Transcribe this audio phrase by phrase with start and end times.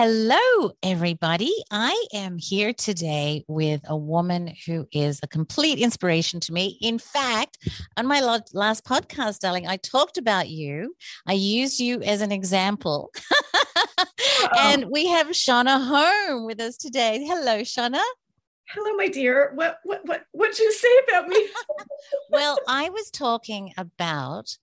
[0.00, 1.52] Hello, everybody.
[1.72, 6.78] I am here today with a woman who is a complete inspiration to me.
[6.80, 7.58] In fact,
[7.96, 10.94] on my last podcast, darling, I talked about you.
[11.26, 13.10] I used you as an example.
[14.60, 17.24] and we have Shonagh Home with us today.
[17.26, 17.98] Hello, Shonagh.
[18.68, 19.50] Hello, my dear.
[19.56, 21.48] What what what what did you say about me?
[22.30, 24.56] well, I was talking about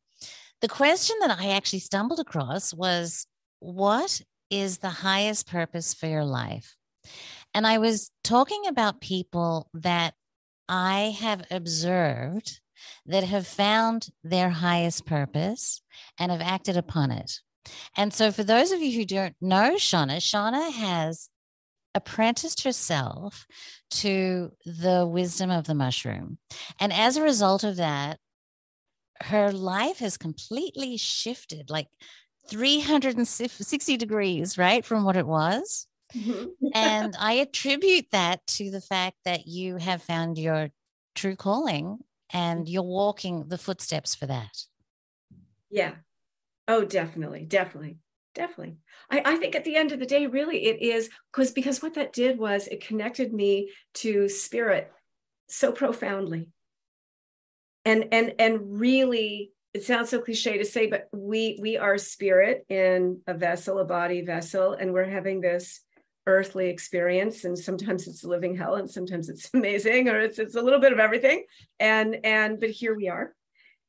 [0.62, 3.28] the question that I actually stumbled across was
[3.60, 6.76] what is the highest purpose for your life.
[7.54, 10.14] And I was talking about people that
[10.68, 12.60] I have observed
[13.06, 15.82] that have found their highest purpose
[16.20, 17.40] and have acted upon it.
[17.96, 21.30] And so, for those of you who don't know Shonagh, Shonagh has
[21.96, 23.48] apprenticed herself
[23.90, 26.38] to the wisdom of the mushroom.
[26.80, 28.20] And as a result of that,
[29.24, 31.70] her life has completely shifted.
[31.70, 31.88] Like
[32.48, 35.88] 360 degrees, right, from what it was.
[36.16, 36.46] Mm-hmm.
[36.74, 40.70] and I attribute that to the fact that you have found your
[41.16, 42.00] true calling
[42.32, 44.58] and you're walking the footsteps for that.
[45.70, 45.96] Yeah.
[46.68, 47.46] Oh, definitely.
[47.46, 47.98] Definitely.
[48.34, 48.78] Definitely.
[49.10, 51.94] I, I think at the end of the day, really, it is because because what
[51.94, 54.92] that did was it connected me to spirit
[55.48, 56.50] so profoundly.
[57.86, 62.66] And and and really it sounds so cliche to say, but we we are spirit
[62.70, 65.82] in a vessel, a body vessel, and we're having this
[66.26, 67.44] earthly experience.
[67.44, 70.94] And sometimes it's living hell, and sometimes it's amazing, or it's it's a little bit
[70.94, 71.44] of everything.
[71.78, 73.36] And and but here we are.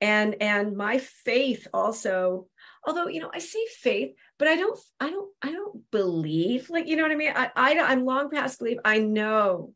[0.00, 2.48] And and my faith also,
[2.84, 6.88] although you know, I say faith, but I don't I don't I don't believe, like
[6.88, 7.32] you know what I mean?
[7.32, 8.78] I, I I'm long past belief.
[8.84, 9.72] I know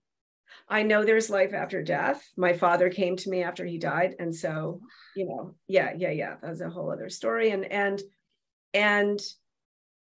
[0.69, 2.28] I know there's life after death.
[2.36, 4.14] My father came to me after he died.
[4.19, 4.81] And so,
[5.16, 6.36] you know, yeah, yeah, yeah.
[6.42, 7.50] That's a whole other story.
[7.50, 8.00] And and
[8.75, 9.20] and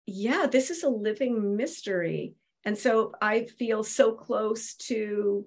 [0.06, 2.36] yeah, this is a living mystery.
[2.64, 5.46] And so I feel so close to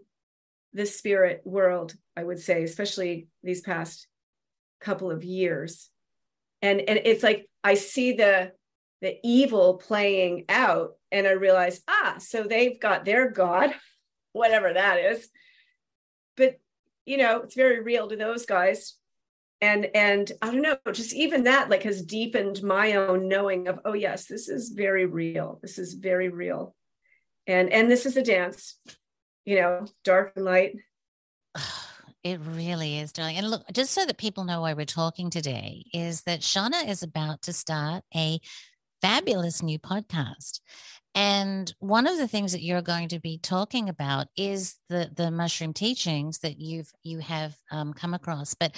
[0.72, 4.06] the spirit world, I would say, especially these past
[4.80, 5.90] couple of years.
[6.62, 8.52] And and it's like I see the
[9.00, 13.74] the evil playing out and I realize, ah, so they've got their God
[14.32, 15.28] whatever that is.
[16.36, 16.58] But
[17.06, 18.94] you know, it's very real to those guys.
[19.60, 23.80] And and I don't know, just even that like has deepened my own knowing of,
[23.84, 25.58] oh yes, this is very real.
[25.62, 26.74] This is very real.
[27.46, 28.78] And and this is a dance,
[29.44, 30.76] you know, dark and light.
[32.22, 33.38] It really is, darling.
[33.38, 37.02] And look, just so that people know why we're talking today, is that Shonagh is
[37.02, 38.38] about to start a
[39.00, 40.60] fabulous new podcast.
[41.14, 45.30] And one of the things that you're going to be talking about is the the
[45.30, 48.54] mushroom teachings that you've you have um, come across.
[48.54, 48.76] But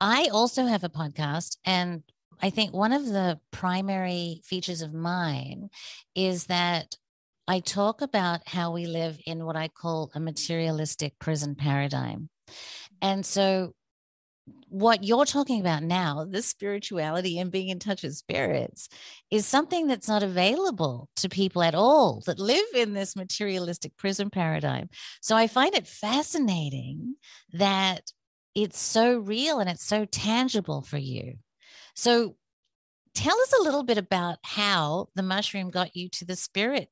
[0.00, 2.02] I also have a podcast, and
[2.40, 5.68] I think one of the primary features of mine
[6.14, 6.96] is that
[7.46, 12.30] I talk about how we live in what I call a materialistic prison paradigm.
[13.02, 13.74] And so
[14.68, 18.88] what you're talking about now, this spirituality and being in touch with spirits,
[19.30, 24.30] is something that's not available to people at all that live in this materialistic prison
[24.30, 24.88] paradigm.
[25.20, 27.16] So I find it fascinating
[27.52, 28.12] that
[28.62, 31.34] it's so real and it's so tangible for you.
[31.94, 32.36] So
[33.14, 36.88] tell us a little bit about how the mushroom got you to the spirit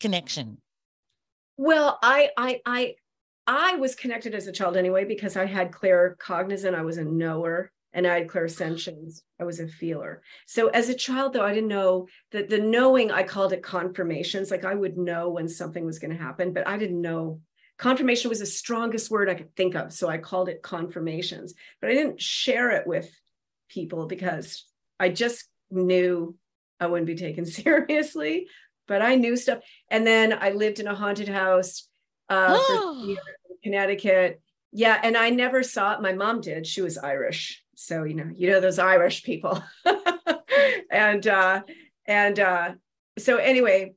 [0.00, 0.58] connection.
[1.56, 2.94] Well, I I I
[3.46, 7.72] I was connected as a child anyway because I had claircognizant, I was a knower,
[7.92, 10.22] and I had clear clairsentience, I was a feeler.
[10.46, 14.50] So as a child, though, I didn't know that the knowing, I called it confirmations.
[14.50, 17.40] Like I would know when something was going to happen, but I didn't know.
[17.80, 19.90] Confirmation was the strongest word I could think of.
[19.90, 23.10] So I called it confirmations, but I didn't share it with
[23.70, 24.66] people because
[24.98, 26.36] I just knew
[26.78, 28.48] I wouldn't be taken seriously.
[28.86, 29.60] But I knew stuff.
[29.90, 31.88] And then I lived in a haunted house
[32.28, 33.16] uh, for
[33.62, 34.42] Connecticut.
[34.72, 36.02] Yeah, and I never saw it.
[36.02, 36.66] My mom did.
[36.66, 39.64] She was Irish, so you know, you know those Irish people.
[40.90, 41.62] and uh,
[42.06, 42.72] and uh,
[43.18, 43.94] so anyway,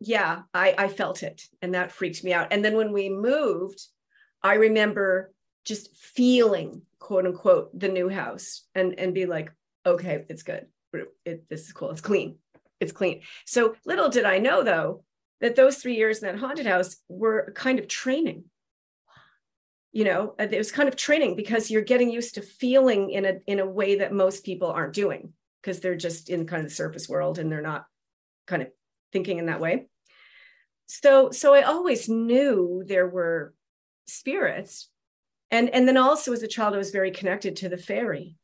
[0.00, 2.48] yeah, I I felt it, and that freaked me out.
[2.50, 3.80] And then when we moved,
[4.42, 5.32] I remember
[5.64, 9.52] just feeling quote unquote the new house and and be like,
[9.84, 10.66] okay, it's good.
[11.24, 11.90] It, this is cool.
[11.90, 12.38] It's clean.
[12.80, 13.20] It's clean.
[13.44, 15.04] So little did I know though
[15.40, 18.44] that those three years in that haunted house were kind of training
[19.92, 23.24] you know uh, it was kind of training because you're getting used to feeling in
[23.24, 26.68] a in a way that most people aren't doing because they're just in kind of
[26.68, 27.84] the surface world and they're not
[28.46, 28.68] kind of
[29.12, 29.88] thinking in that way
[30.90, 33.54] so so i always knew there were
[34.06, 34.88] spirits
[35.50, 38.36] and and then also as a child i was very connected to the fairy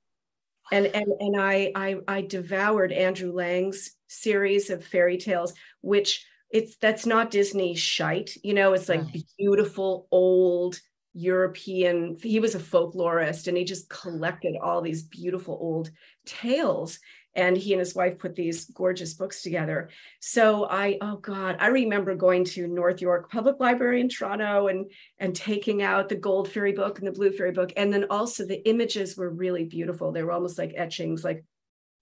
[0.72, 6.76] and and and i i, I devoured andrew lang's series of fairy tales, which it's
[6.76, 8.36] that's not Disney shite.
[8.42, 9.22] You know, it's like right.
[9.38, 10.78] beautiful old
[11.12, 12.16] European.
[12.22, 15.90] He was a folklorist and he just collected all these beautiful old
[16.24, 16.98] tales.
[17.36, 19.90] And he and his wife put these gorgeous books together.
[20.20, 24.90] So I, oh God, I remember going to North York Public Library in Toronto and
[25.18, 27.72] and taking out the gold fairy book and the blue fairy book.
[27.76, 30.10] And then also the images were really beautiful.
[30.10, 31.44] They were almost like etchings, like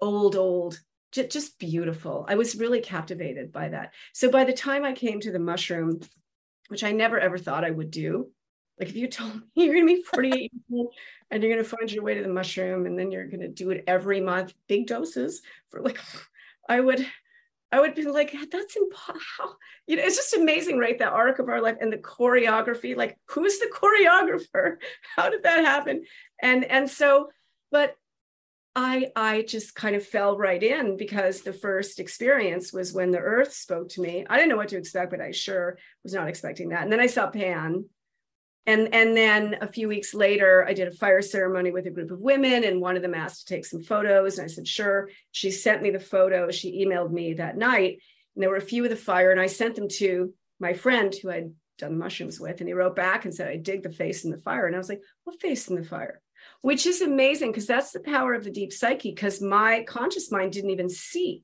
[0.00, 0.78] old, old
[1.14, 2.26] just, just beautiful.
[2.28, 3.94] I was really captivated by that.
[4.12, 6.00] So by the time I came to the mushroom,
[6.68, 8.30] which I never ever thought I would do,
[8.78, 10.94] like if you told me you're to be 48 years old
[11.30, 13.84] and you're to find your way to the mushroom and then you're to do it
[13.86, 15.98] every month, big doses for like,
[16.68, 17.06] I would,
[17.70, 19.58] I would be like, that's impossible.
[19.86, 20.96] You know, it's just amazing, right?
[20.98, 22.96] The arc of our life and the choreography.
[22.96, 24.76] Like, who's the choreographer?
[25.16, 26.04] How did that happen?
[26.40, 27.30] And and so,
[27.72, 27.96] but
[28.76, 33.18] I I just kind of fell right in because the first experience was when the
[33.18, 34.24] earth spoke to me.
[34.28, 36.82] I didn't know what to expect, but I sure was not expecting that.
[36.82, 37.84] And then I saw Pan.
[38.66, 42.10] And and then a few weeks later, I did a fire ceremony with a group
[42.10, 44.38] of women, and one of them asked to take some photos.
[44.38, 45.10] And I said, sure.
[45.32, 46.54] She sent me the photos.
[46.54, 47.98] She emailed me that night.
[48.34, 51.14] And there were a few of the fire, and I sent them to my friend
[51.14, 52.60] who I'd done mushrooms with.
[52.60, 54.66] And he wrote back and said, I dig the face in the fire.
[54.66, 56.20] And I was like, what face in the fire?
[56.60, 60.52] which is amazing because that's the power of the deep psyche because my conscious mind
[60.52, 61.42] didn't even see.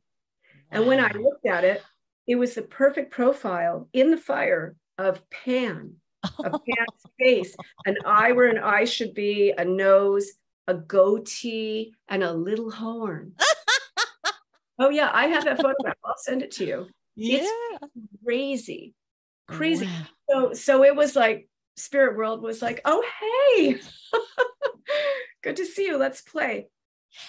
[0.70, 1.82] And when I looked at it,
[2.26, 7.56] it was the perfect profile in the fire of Pan, of Pan's face,
[7.86, 10.32] an eye where an eye should be, a nose,
[10.66, 13.32] a goatee, and a little horn.
[14.78, 15.96] oh yeah, I have that photograph.
[16.04, 16.86] I'll send it to you.
[17.16, 17.40] Yeah.
[17.40, 17.94] It's
[18.24, 18.94] crazy,
[19.48, 19.86] crazy.
[19.86, 20.06] Wow.
[20.30, 23.80] So so it was like spirit world was like, oh hey.
[25.42, 25.96] Good to see you.
[25.96, 26.68] Let's play.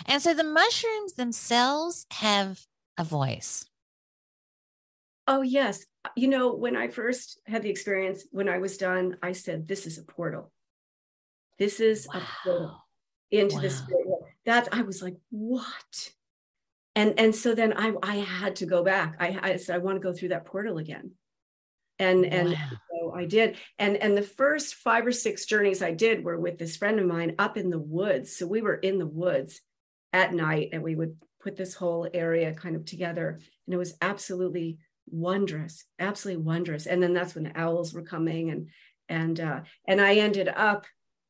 [0.05, 2.59] And so the mushrooms themselves have
[2.97, 3.65] a voice.
[5.27, 5.85] Oh, yes.
[6.15, 9.85] You know, when I first had the experience, when I was done, I said, This
[9.85, 10.51] is a portal.
[11.59, 12.19] This is wow.
[12.19, 12.85] a portal
[13.29, 13.61] into wow.
[13.61, 14.07] the spirit.
[14.45, 16.11] That's, I was like, What?
[16.95, 19.15] And and so then I I had to go back.
[19.19, 21.11] I, I said I want to go through that portal again
[22.01, 22.69] and and wow.
[22.89, 26.57] so i did and and the first five or six journeys i did were with
[26.57, 29.61] this friend of mine up in the woods so we were in the woods
[30.11, 33.93] at night and we would put this whole area kind of together and it was
[34.01, 34.77] absolutely
[35.07, 36.85] wondrous absolutely wondrous.
[36.85, 38.69] And then that's when the owls were coming and
[39.09, 40.85] and uh and i ended up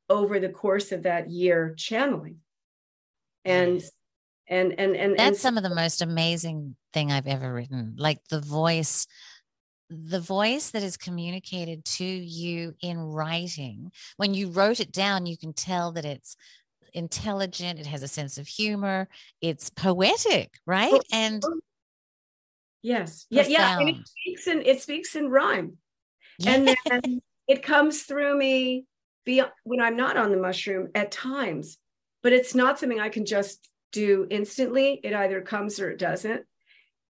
[0.09, 2.37] over the course of that year channeling.
[3.43, 3.81] And
[4.47, 8.19] and and and that's and some of the most amazing thing i've ever written like
[8.29, 9.07] the voice
[9.91, 15.37] the voice that is communicated to you in writing, when you wrote it down, you
[15.37, 16.37] can tell that it's
[16.93, 19.07] intelligent, it has a sense of humor,
[19.41, 20.93] it's poetic, right?
[20.93, 21.43] Oh, and
[22.81, 25.77] yes, yeah, yeah, and it speaks in it speaks in rhyme,
[26.45, 28.85] and then it comes through me
[29.25, 31.77] beyond when I'm not on the mushroom at times,
[32.23, 34.99] but it's not something I can just do instantly.
[35.03, 36.43] It either comes or it doesn't.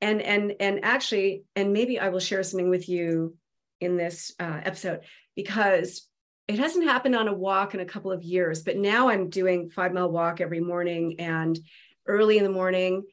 [0.01, 3.35] And and and actually and maybe i will share something with you
[3.81, 5.01] in this uh, episode
[5.35, 6.07] because
[6.49, 9.71] it hasn't happened on a walk in a couple of years but now i'm doing
[9.71, 11.59] five mile walk every morning and
[12.07, 13.05] early in the morning.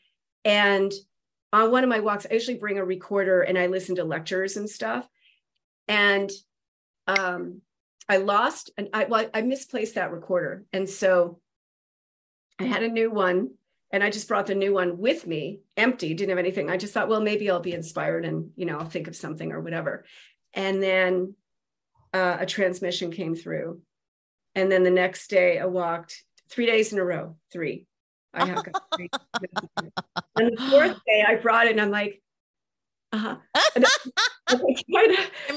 [0.46, 0.92] And
[1.54, 4.58] on one of my walks i usually bring a recorder and i listen to lectures
[4.58, 5.08] and stuff
[5.88, 6.32] and
[7.08, 7.62] um
[8.10, 11.40] i lost and i well, i misplaced that recorder and so
[12.60, 13.50] i had a new one
[13.94, 16.68] and I just brought the new one with me, empty, didn't have anything.
[16.68, 19.52] I just thought, well, maybe I'll be inspired and you know I'll think of something
[19.52, 20.04] or whatever.
[20.56, 21.36] And then
[22.12, 23.82] uh, a transmission came through,
[24.56, 27.86] and then the next day I walked three days in a row, three.
[28.34, 32.22] I have got and the fourth day I brought it, and I'm like,
[33.12, 33.36] uh-huh.
[33.76, 33.86] And
[34.50, 34.60] I'm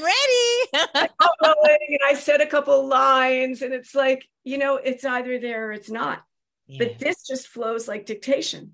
[0.03, 0.83] ready.
[0.93, 5.71] and I said a couple lines, and it's like, you know, it's either there or
[5.71, 6.21] it's not.
[6.77, 8.73] But this just flows like dictation.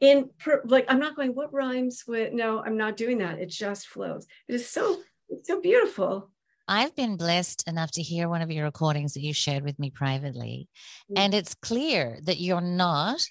[0.00, 3.38] In per, like I'm not going what rhymes with no, I'm not doing that.
[3.38, 4.26] It just flows.
[4.48, 6.31] It is so it's so beautiful.
[6.68, 9.90] I've been blessed enough to hear one of your recordings that you shared with me
[9.90, 10.68] privately.
[11.10, 11.22] Mm-hmm.
[11.22, 13.24] And it's clear that you're not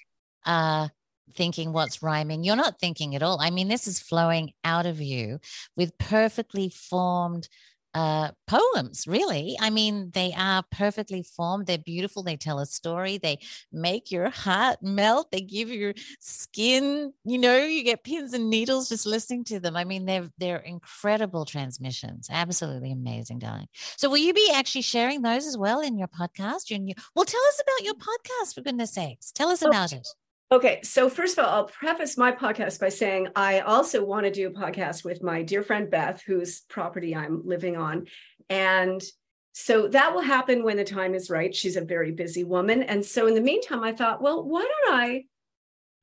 [0.44, 0.88] uh,
[1.34, 2.44] thinking what's rhyming.
[2.44, 3.40] You're not thinking at all.
[3.40, 5.38] I mean, this is flowing out of you
[5.76, 7.48] with perfectly formed
[7.94, 9.56] uh, poems, really.
[9.60, 11.66] I mean, they are perfectly formed.
[11.66, 12.22] They're beautiful.
[12.22, 13.18] They tell a story.
[13.18, 13.38] They
[13.72, 15.30] make your heart melt.
[15.30, 19.76] They give your skin, you know, you get pins and needles just listening to them.
[19.76, 22.28] I mean, they're they're incredible transmissions.
[22.30, 23.68] Absolutely amazing, darling.
[23.96, 26.70] So will you be actually sharing those as well in your podcast?
[26.70, 29.32] Your new, well, tell us about your podcast for goodness sakes.
[29.32, 30.06] Tell us about it.
[30.52, 34.30] Okay, so first of all, I'll preface my podcast by saying I also want to
[34.30, 38.06] do a podcast with my dear friend Beth, whose property I'm living on.
[38.50, 39.02] And
[39.52, 41.54] so that will happen when the time is right.
[41.54, 42.82] She's a very busy woman.
[42.82, 45.24] And so in the meantime, I thought, well, why don't I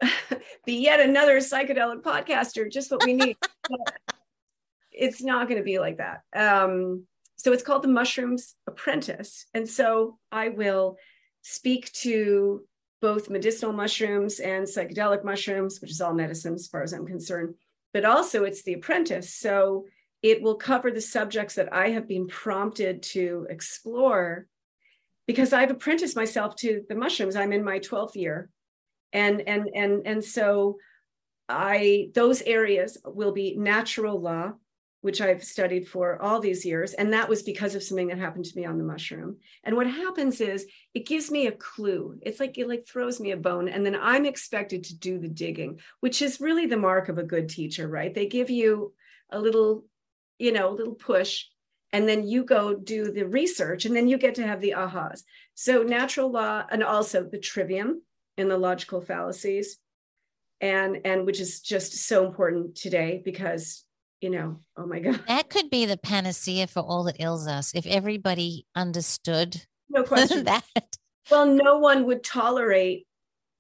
[0.66, 3.38] be yet another psychedelic podcaster, just what we need?
[4.92, 6.22] it's not going to be like that.
[6.36, 9.46] Um, so it's called The Mushrooms Apprentice.
[9.54, 10.98] And so I will
[11.44, 12.64] speak to
[13.02, 17.56] both medicinal mushrooms and psychedelic mushrooms, which is all medicine as far as I'm concerned,
[17.94, 19.34] but also it's the apprentice.
[19.34, 19.86] So
[20.22, 24.48] it will cover the subjects that I have been prompted to explore
[25.28, 27.36] because I've apprenticed myself to the mushrooms.
[27.36, 28.50] I'm in my 12th year.
[29.14, 30.78] And and and and so
[31.48, 34.54] I those areas will be natural law,
[35.02, 36.94] which I've studied for all these years.
[36.94, 39.38] And that was because of something that happened to me on the mushroom.
[39.64, 42.20] And what happens is it gives me a clue.
[42.22, 43.70] It's like it like throws me a bone.
[43.70, 47.24] And then I'm expected to do the digging, which is really the mark of a
[47.24, 48.14] good teacher, right?
[48.14, 48.94] They give you
[49.32, 49.86] a little,
[50.38, 51.46] you know, a little push.
[51.92, 55.24] And then you go do the research, and then you get to have the ahas.
[55.56, 58.04] So, natural law, and also the trivium
[58.38, 59.80] in the logical fallacies,
[60.62, 63.86] and and which is just so important today because
[64.22, 65.22] you know, oh my God.
[65.28, 70.44] That could be the panacea for all that ails us if everybody understood no question.
[70.46, 70.66] that.
[71.32, 73.08] Well, no one would tolerate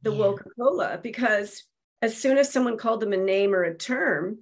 [0.01, 0.17] the yeah.
[0.17, 1.63] Coca-Cola because
[2.01, 4.39] as soon as someone called them a name or a term,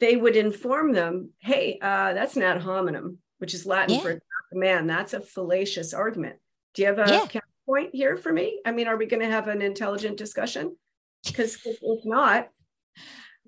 [0.00, 4.00] they would inform them, hey, uh, that's an ad hominem, which is Latin yeah.
[4.02, 4.20] for
[4.52, 4.86] man.
[4.86, 6.36] That's a fallacious argument.
[6.74, 7.40] Do you have a yeah.
[7.66, 8.60] point here for me?
[8.64, 10.76] I mean, are we going to have an intelligent discussion?
[11.24, 12.48] Because if not,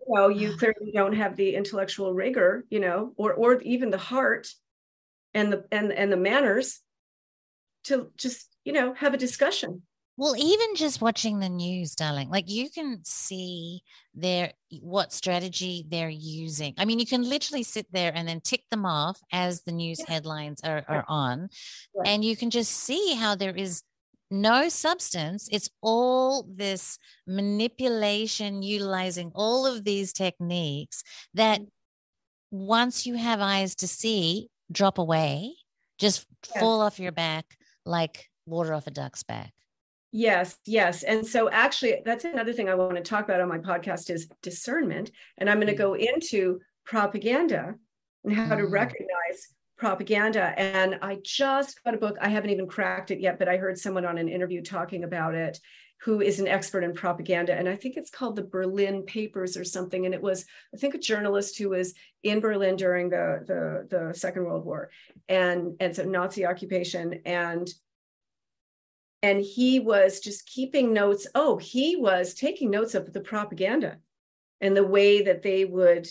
[0.09, 4.49] know you clearly don't have the intellectual rigor you know or or even the heart
[5.35, 6.81] and the and and the manners
[7.85, 9.83] to just you know have a discussion
[10.17, 13.81] well even just watching the news darling like you can see
[14.15, 18.65] their what strategy they're using i mean you can literally sit there and then tick
[18.71, 20.15] them off as the news yeah.
[20.15, 21.49] headlines are, are on
[21.95, 22.13] yeah.
[22.13, 23.83] and you can just see how there is
[24.31, 25.49] no substance.
[25.51, 31.03] It's all this manipulation, utilizing all of these techniques
[31.35, 31.67] that mm.
[32.51, 35.55] once you have eyes to see, drop away,
[35.99, 36.61] just yes.
[36.61, 37.45] fall off your back
[37.85, 39.53] like water off a duck's back.
[40.11, 41.03] Yes, yes.
[41.03, 44.29] And so actually that's another thing I want to talk about on my podcast is
[44.43, 45.11] discernment.
[45.37, 45.79] And I'm going to mm.
[45.79, 47.75] go into propaganda
[48.25, 48.59] and how mm.
[48.59, 50.59] to recognize propaganda.
[50.59, 52.17] And I just got a book.
[52.21, 55.35] I haven't even cracked it yet, but I heard someone on an interview talking about
[55.35, 55.61] it
[56.03, 57.53] who is an expert in propaganda.
[57.55, 60.05] And I think it's called the Berlin Papers or something.
[60.05, 64.15] And it was, I think, a journalist who was in Berlin during the, the, the
[64.15, 64.91] Second World War
[65.29, 67.21] and, and so Nazi occupation.
[67.25, 67.69] And
[69.21, 71.27] and he was just keeping notes.
[71.35, 73.97] Oh, he was taking notes of the propaganda
[74.61, 76.07] and the way that they would,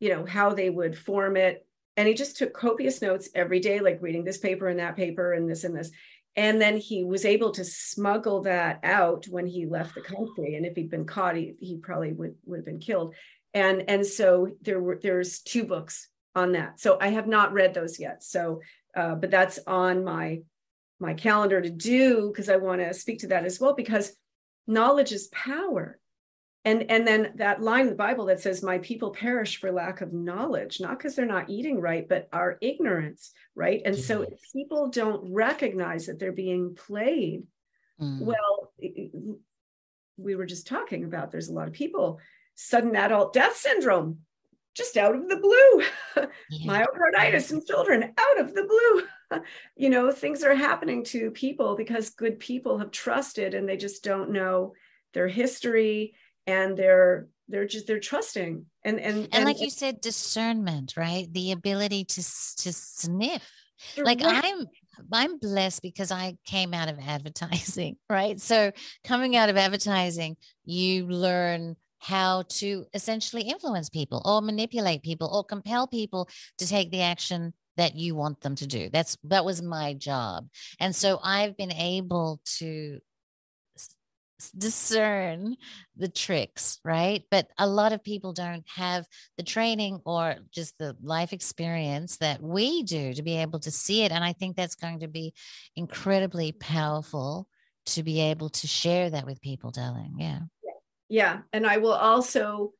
[0.00, 1.67] you know, how they would form it,
[1.98, 5.32] and he just took copious notes every day, like reading this paper and that paper
[5.32, 5.90] and this and this.
[6.36, 10.54] And then he was able to smuggle that out when he left the country.
[10.54, 13.16] And if he'd been caught, he, he probably would, would have been killed.
[13.52, 16.78] And, and so there were there's two books on that.
[16.78, 18.22] So I have not read those yet.
[18.22, 18.60] So
[18.96, 20.42] uh, but that's on my
[21.00, 24.12] my calendar to do because I want to speak to that as well because
[24.68, 25.98] knowledge is power
[26.68, 30.00] and and then that line in the bible that says my people perish for lack
[30.00, 34.38] of knowledge not because they're not eating right but our ignorance right and so if
[34.52, 37.44] people don't recognize that they're being played
[38.00, 38.20] mm.
[38.20, 38.72] well
[40.16, 42.18] we were just talking about there's a lot of people
[42.54, 44.18] sudden adult death syndrome
[44.74, 46.84] just out of the blue yeah.
[46.84, 49.40] myocarditis in children out of the blue
[49.76, 54.04] you know things are happening to people because good people have trusted and they just
[54.04, 54.74] don't know
[55.14, 56.14] their history
[56.48, 61.32] and they're they're just they're trusting and and and, and like you said discernment right?
[61.32, 63.48] The ability to to sniff.
[63.96, 64.44] Like right.
[64.44, 64.66] i'm
[65.12, 68.40] i'm blessed because i came out of advertising right?
[68.40, 68.72] So
[69.04, 75.44] coming out of advertising you learn how to essentially influence people or manipulate people or
[75.44, 78.88] compel people to take the action that you want them to do.
[78.92, 80.48] That's that was my job.
[80.80, 82.98] And so i've been able to
[84.56, 85.56] discern
[85.96, 87.24] the tricks, right?
[87.30, 92.42] But a lot of people don't have the training or just the life experience that
[92.42, 94.12] we do to be able to see it.
[94.12, 95.34] And I think that's going to be
[95.76, 97.48] incredibly powerful
[97.86, 100.16] to be able to share that with people, darling.
[100.18, 100.40] Yeah.
[101.08, 101.38] Yeah.
[101.52, 102.72] And I will also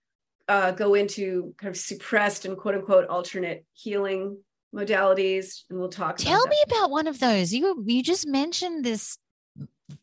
[0.48, 4.38] uh, go into kind of suppressed and quote unquote alternate healing
[4.74, 9.16] modalities and we'll talk tell me about one of those you you just mentioned this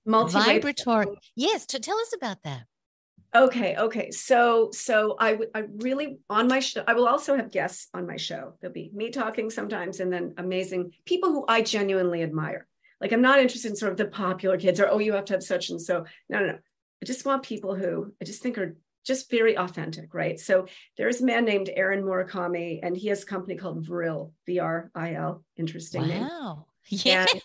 [0.06, 1.08] multi-wave vibratory.
[1.36, 2.66] Yes, to tell us about that.
[3.36, 4.12] Okay, okay.
[4.12, 6.84] So, so I would, I really on my show.
[6.88, 8.54] I will also have guests on my show.
[8.62, 12.66] There'll be me talking sometimes, and then amazing people who I genuinely admire.
[13.02, 15.34] Like I'm not interested in sort of the popular kids or oh, you have to
[15.34, 16.06] have such and so.
[16.30, 16.54] No, no, no.
[16.54, 20.40] I just want people who I just think are just very authentic, right?
[20.40, 24.60] So there's a man named Aaron Murakami, and he has a company called Vril, V
[24.60, 25.44] R I L.
[25.58, 26.08] Interesting wow.
[26.08, 26.22] name.
[26.22, 26.66] Wow.
[26.88, 27.26] Yeah.
[27.34, 27.42] And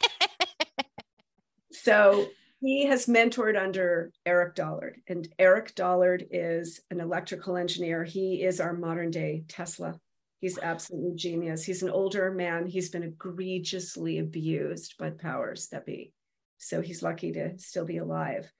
[1.83, 2.29] so
[2.61, 8.05] he has mentored under Eric Dollard, and Eric Dollard is an electrical engineer.
[8.05, 9.99] He is our modern day Tesla.
[10.41, 11.65] He's absolutely genius.
[11.65, 12.67] He's an older man.
[12.67, 16.13] He's been egregiously abused by powers that be.
[16.59, 18.51] So he's lucky to still be alive.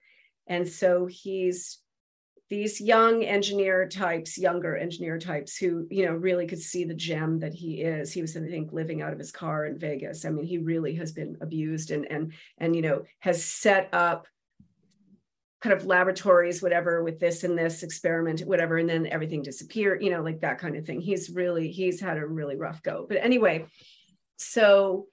[0.47, 1.79] And so he's
[2.51, 7.39] these young engineer types, younger engineer types who, you know, really could see the gem
[7.39, 8.11] that he is.
[8.11, 10.25] He was, I think, living out of his car in Vegas.
[10.25, 14.27] I mean, he really has been abused and and and you know has set up
[15.61, 20.09] kind of laboratories, whatever, with this and this experiment, whatever, and then everything disappeared, you
[20.09, 20.99] know, like that kind of thing.
[20.99, 23.05] He's really, he's had a really rough go.
[23.07, 23.65] But anyway,
[24.37, 25.05] so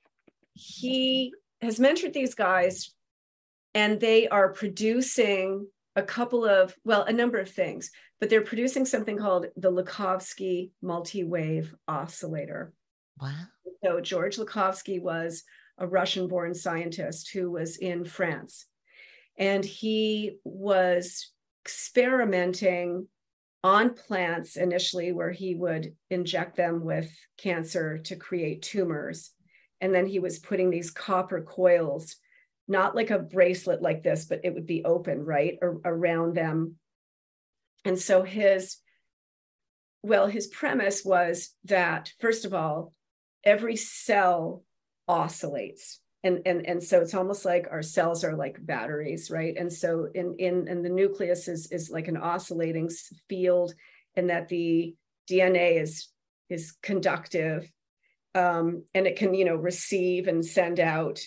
[0.55, 2.95] he has mentored these guys
[3.75, 5.69] and they are producing
[5.99, 7.91] a couple of, well, a number of things,
[8.21, 12.73] but they're producing something called the Lakhovsky multi-wave oscillator.
[13.21, 13.47] Wow.
[13.85, 15.43] So George Lakhovsky was
[15.77, 18.67] a Russian-born scientist who was in France.
[19.37, 21.33] And he was
[21.65, 23.09] experimenting
[23.65, 29.33] on plants initially, where he would inject them with cancer to create tumors.
[29.81, 32.15] And then he was putting these copper coils
[32.69, 36.77] not like a bracelet like this, but it would be open, right, or, around them.
[37.85, 38.77] And so his,
[40.03, 42.93] well, his premise was that, first of all,
[43.43, 44.65] every cell
[45.09, 46.01] oscillates.
[46.23, 49.57] And, and, and so it's almost like our cells are like batteries, right?
[49.57, 52.91] And so in, in, in the nucleus is, is like an oscillating
[53.29, 53.73] field,
[54.17, 54.95] and that the
[55.31, 56.09] DNA is,
[56.51, 57.71] is conductive
[58.35, 61.21] um, and it can, you know, receive and send out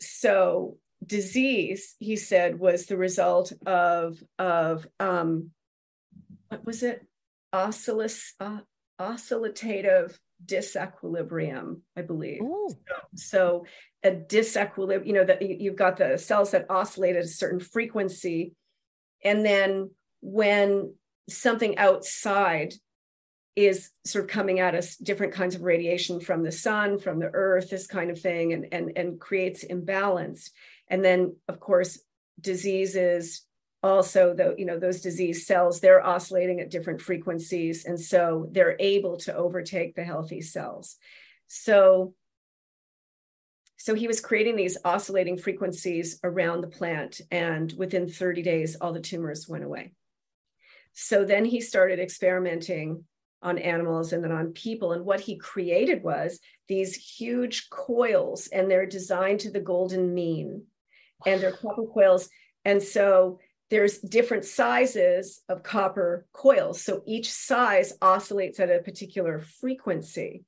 [0.00, 5.50] so disease he said was the result of of um
[6.50, 7.06] what was it?
[7.52, 8.58] Oscillus uh,
[9.00, 12.40] oscillative disequilibrium i believe.
[12.40, 12.76] So,
[13.14, 13.66] so,
[14.02, 18.52] a disequilibrium you know that you've got the cells that oscillate at a certain frequency
[19.22, 20.94] and then when
[21.28, 22.74] something outside
[23.56, 27.30] is sort of coming at us different kinds of radiation from the sun from the
[27.32, 30.50] earth this kind of thing and and and creates imbalance.
[30.88, 32.00] And then of course
[32.40, 33.42] diseases
[33.82, 38.76] also though you know those disease cells they're oscillating at different frequencies and so they're
[38.78, 40.96] able to overtake the healthy cells.
[41.48, 42.14] So
[43.76, 48.92] so he was creating these oscillating frequencies around the plant and within 30 days all
[48.92, 49.92] the tumors went away.
[50.92, 53.04] So then he started experimenting
[53.42, 54.92] on animals and then on people.
[54.92, 60.64] And what he created was these huge coils, and they're designed to the golden mean,
[61.26, 62.28] and they're copper coils.
[62.64, 63.38] And so
[63.70, 66.82] there's different sizes of copper coils.
[66.82, 70.44] So each size oscillates at a particular frequency.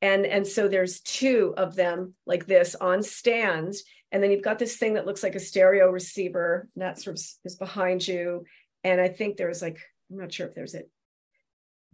[0.00, 3.84] And, and so there's two of them like this on stands.
[4.10, 7.24] And then you've got this thing that looks like a stereo receiver that sort of
[7.44, 8.44] is behind you.
[8.82, 9.78] And I think there's like,
[10.10, 10.82] I'm not sure if there's a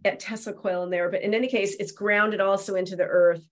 [0.05, 3.45] at Tesla coil in there, but in any case, it's grounded also into the earth.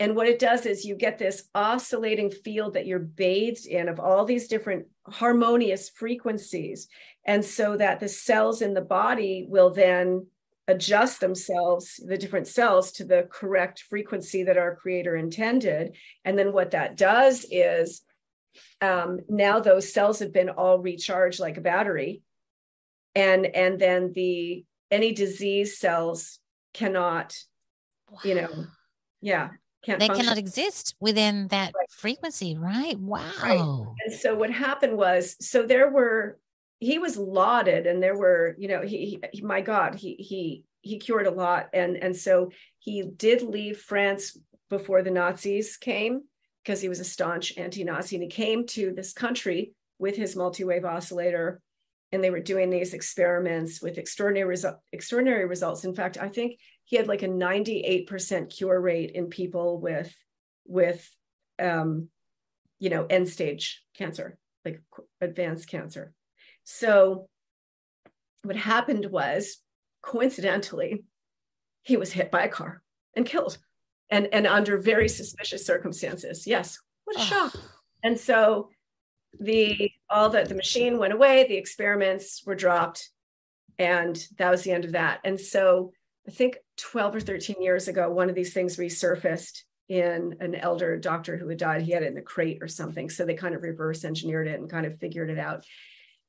[0.00, 3.98] And what it does is you get this oscillating field that you're bathed in of
[3.98, 6.88] all these different harmonious frequencies.
[7.24, 10.26] And so that the cells in the body will then
[10.68, 15.96] adjust themselves, the different cells, to the correct frequency that our creator intended.
[16.24, 18.02] And then what that does is
[18.80, 22.22] um, now those cells have been all recharged like a battery.
[23.14, 26.38] And, and then the any disease cells
[26.74, 27.36] cannot,
[28.10, 28.18] wow.
[28.24, 28.64] you know,
[29.20, 29.50] yeah,
[29.84, 30.00] can't.
[30.00, 30.24] They function.
[30.24, 31.90] cannot exist within that right.
[31.90, 32.98] frequency, right?
[32.98, 33.30] Wow.
[33.42, 33.94] Right.
[34.04, 36.38] And so what happened was, so there were,
[36.80, 40.98] he was lauded, and there were, you know, he, he my God, he he he
[40.98, 44.38] cured a lot, and and so he did leave France
[44.70, 46.22] before the Nazis came
[46.62, 50.84] because he was a staunch anti-Nazi, and he came to this country with his multi-wave
[50.84, 51.60] oscillator
[52.12, 55.84] and they were doing these experiments with extraordinary resu- extraordinary results.
[55.84, 60.14] In fact, I think he had like a 98% cure rate in people with
[60.64, 61.08] with
[61.58, 62.08] um,
[62.78, 64.80] you know end stage cancer, like
[65.20, 66.12] advanced cancer.
[66.64, 67.28] So
[68.42, 69.58] what happened was
[70.02, 71.04] coincidentally
[71.82, 72.82] he was hit by a car
[73.14, 73.58] and killed
[74.10, 76.46] and and under very suspicious circumstances.
[76.46, 77.54] Yes, what a shock.
[78.02, 78.70] And so
[79.38, 83.10] the all the the machine went away, the experiments were dropped,
[83.78, 85.20] and that was the end of that.
[85.24, 85.92] And so
[86.26, 90.98] I think 12 or 13 years ago, one of these things resurfaced in an elder
[90.98, 91.82] doctor who had died.
[91.82, 93.08] He had it in a crate or something.
[93.08, 95.64] So they kind of reverse engineered it and kind of figured it out.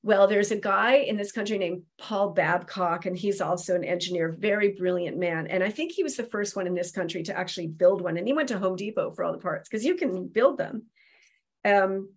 [0.02, 4.34] Well, there's a guy in this country named Paul Babcock, and he's also an engineer,
[4.40, 5.48] very brilliant man.
[5.48, 8.16] And I think he was the first one in this country to actually build one.
[8.16, 10.84] And he went to Home Depot for all the parts because you can build them.
[11.66, 12.14] Um,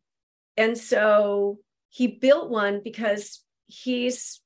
[0.57, 4.41] and so he built one because he's,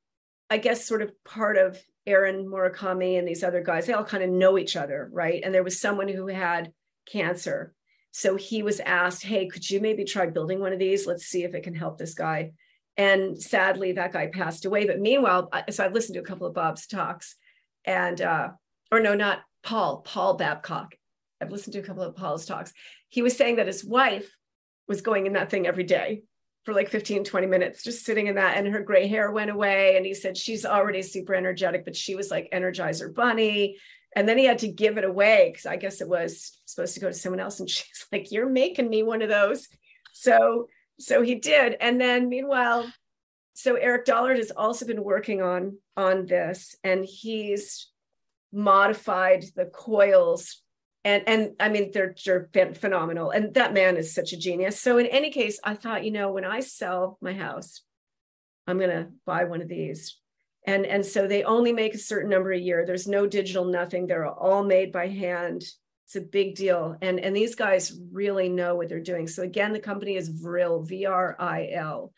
[0.51, 3.87] I guess, sort of part of Aaron Murakami and these other guys.
[3.87, 5.43] They all kind of know each other, right?
[5.45, 6.73] And there was someone who had
[7.11, 7.75] cancer.
[8.13, 11.07] So he was asked, Hey, could you maybe try building one of these?
[11.07, 12.53] Let's see if it can help this guy.
[12.97, 14.87] And sadly, that guy passed away.
[14.87, 17.37] But meanwhile, so I've listened to a couple of Bob's talks,
[17.85, 18.49] and uh,
[18.91, 20.95] or no, not Paul, Paul Babcock.
[21.41, 22.73] I've listened to a couple of Paul's talks.
[23.09, 24.35] He was saying that his wife
[24.89, 26.23] was going in that thing every day
[26.65, 29.97] for like 15, 20 minutes, just sitting in that, and her gray hair went away.
[29.97, 33.79] And he said she's already super energetic, but she was like Energizer Bunny.
[34.15, 37.01] And then he had to give it away because I guess it was supposed to
[37.01, 37.61] go to someone else.
[37.61, 39.69] And she's like, You're making me one of those.
[40.13, 40.69] So
[40.99, 42.91] so he did and then meanwhile
[43.55, 47.89] so eric dollard has also been working on on this and he's
[48.53, 50.63] modified the coils
[51.07, 52.15] and and i mean they're,
[52.53, 56.05] they're phenomenal and that man is such a genius so in any case i thought
[56.05, 57.83] you know when i sell my house
[58.67, 60.19] i'm to buy one of these
[60.67, 64.07] and and so they only make a certain number a year there's no digital nothing
[64.07, 65.65] they're all made by hand
[66.07, 66.97] it's a big deal.
[67.03, 69.27] And, and these guys really know what they're doing.
[69.27, 72.13] So again, the company is Vril, V-R-I-L.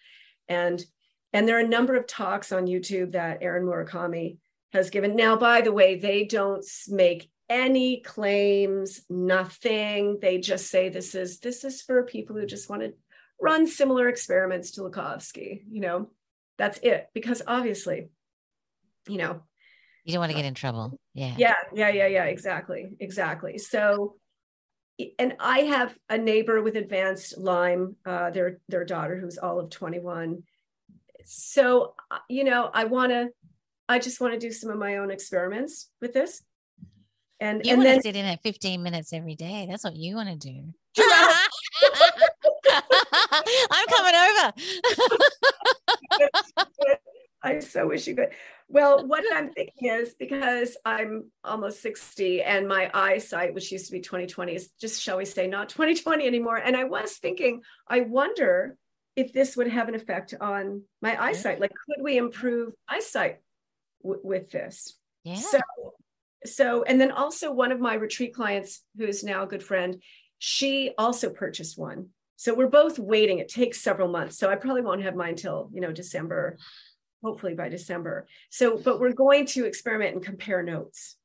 [0.46, 0.85] And,
[1.33, 4.37] and there are a number of talks on YouTube that Aaron Murakami
[4.74, 5.16] has given.
[5.16, 10.19] Now, by the way, they don't make any claims, nothing.
[10.21, 12.95] They just say this is this is for people who just want to
[13.41, 15.63] run similar experiments to Lakhovsky.
[15.71, 16.11] You know,
[16.59, 17.09] that's it.
[17.15, 18.09] Because obviously,
[19.09, 19.43] you know,
[20.05, 20.99] you don't want to get in trouble.
[21.15, 21.35] Yeah.
[21.37, 21.55] Yeah.
[21.75, 21.91] Yeah.
[21.91, 22.07] Yeah.
[22.07, 22.25] Yeah.
[22.25, 22.89] Exactly.
[23.01, 23.59] Exactly.
[23.59, 24.17] So,
[25.19, 29.71] and I have a neighbor with advanced Lyme, uh, their their daughter who's all of
[29.71, 30.43] 21.
[31.25, 33.29] So, uh, you know, I want to,
[33.87, 36.43] I just want to do some of my own experiments with this.
[37.40, 39.66] And you and want then, to sit in at 15 minutes every day.
[39.68, 40.74] That's what you want to do.
[43.70, 44.53] I'm coming over.
[47.42, 48.31] I so wish you could.
[48.68, 53.92] Well, what I'm thinking is because I'm almost 60 and my eyesight, which used to
[53.92, 56.57] be 2020, is just, shall we say, not 2020 anymore.
[56.57, 58.77] And I was thinking, I wonder
[59.16, 61.61] if this would have an effect on my eyesight.
[61.61, 63.38] Like, could we improve eyesight
[64.03, 64.96] w- with this?
[65.24, 65.37] Yeah.
[65.37, 65.61] So,
[66.44, 70.03] so, and then also one of my retreat clients, who's now a good friend,
[70.38, 72.09] she also purchased one.
[72.37, 73.38] So we're both waiting.
[73.38, 74.38] It takes several months.
[74.38, 76.57] So I probably won't have mine till, you know, December
[77.22, 78.27] hopefully by December.
[78.51, 81.16] So, but we're going to experiment and compare notes.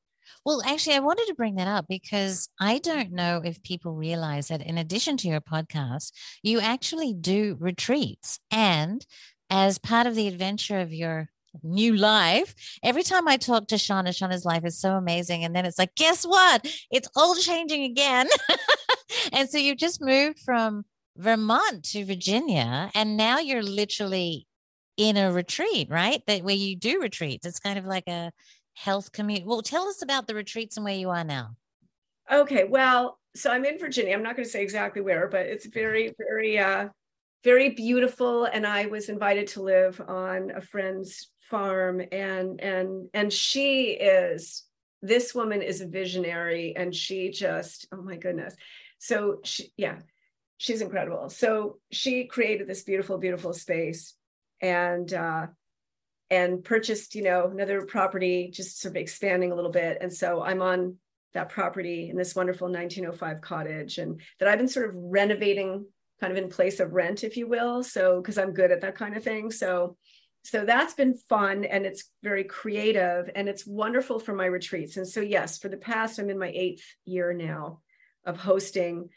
[0.46, 4.48] Well, actually, I wanted to bring that up because I don't know if people realize
[4.48, 8.40] that in addition to your podcast, you actually do retreats.
[8.52, 9.06] And
[9.50, 11.30] as part of the adventure of your
[11.62, 15.44] new life, every time I talk to Shonagh, Shonagh's life is so amazing.
[15.44, 16.66] And then it's like, guess what?
[16.92, 18.28] It's all changing again.
[19.34, 20.86] and so you just moved from
[21.18, 24.48] Vermont to Virginia, and now you're literally
[24.98, 26.22] in a retreat, right?
[26.28, 27.46] That where you do retreats.
[27.46, 28.32] It's kind of like a
[28.76, 29.46] health community.
[29.46, 31.56] Well, tell us about the retreats and where you are now.
[32.32, 32.64] Okay.
[32.64, 34.14] Well, so I'm in Virginia.
[34.14, 36.90] I'm not going to say exactly where, but it's very, very, uh,
[37.44, 38.46] very beautiful.
[38.46, 44.64] And I was invited to live on a friend's farm, and and and she is
[45.04, 48.56] this woman is a visionary, and she just oh my goodness.
[48.98, 50.00] So she yeah,
[50.58, 51.30] she's incredible.
[51.30, 54.16] So she created this beautiful, beautiful space
[54.62, 55.48] and uh,
[56.32, 60.00] and purchased, you know, another property, just sort of expanding a little bit.
[60.02, 60.96] And so I'm on
[61.36, 65.86] that property in this wonderful 1905 cottage, and that I've been sort of renovating,
[66.20, 67.84] kind of in place of rent, if you will.
[67.84, 69.52] So because I'm good at that kind of thing.
[69.52, 69.98] So
[70.44, 74.98] so that's been fun and it's very creative and it's wonderful for my retreats.
[74.98, 77.80] And so yes, for the past, I'm in my eighth year now
[78.26, 79.10] of hosting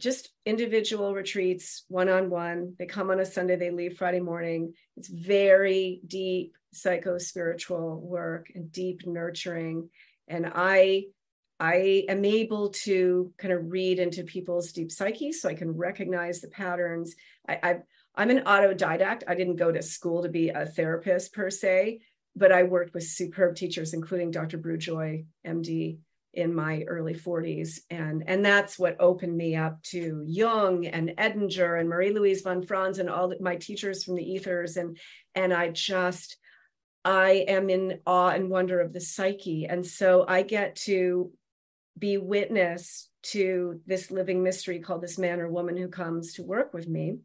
[0.00, 2.74] just individual retreats, one on one.
[2.78, 4.74] They come on a Sunday, they leave Friday morning.
[4.96, 9.90] It's very deep psycho spiritual work and deep nurturing.
[10.26, 11.04] And I
[11.60, 16.40] I am able to kind of read into people's deep psyche so I can recognize
[16.40, 17.14] the patterns.
[17.48, 17.76] I, I
[18.14, 19.22] I'm an autodidact.
[19.26, 22.00] I didn't go to school to be a therapist per se,
[22.36, 24.58] but I worked with superb teachers, including Dr.
[24.58, 25.98] Brugh Joy, MD,
[26.36, 31.78] in my early 40s and and that's what opened me up to jung and edinger
[31.78, 34.98] and marie louise von franz and all my teachers from the ethers and
[35.34, 36.36] and i just
[37.04, 41.30] i am in awe and wonder of the psyche and so i get to
[41.98, 46.74] be witness to this living mystery called this man or woman who comes to work
[46.74, 47.18] with me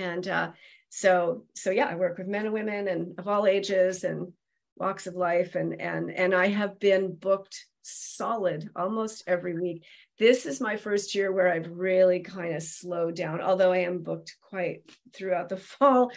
[0.00, 0.50] and uh,
[0.88, 4.32] so so yeah i work with men and women and of all ages and
[4.76, 9.84] walks of life and and and i have been booked solid almost every week.
[10.18, 14.02] This is my first year where i've really kind of slowed down although i am
[14.02, 14.82] booked quite
[15.14, 16.10] throughout the fall.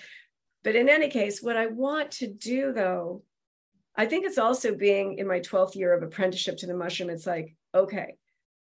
[0.63, 3.23] But in any case what i want to do though
[3.95, 7.27] i think it's also being in my 12th year of apprenticeship to the mushroom it's
[7.27, 8.15] like okay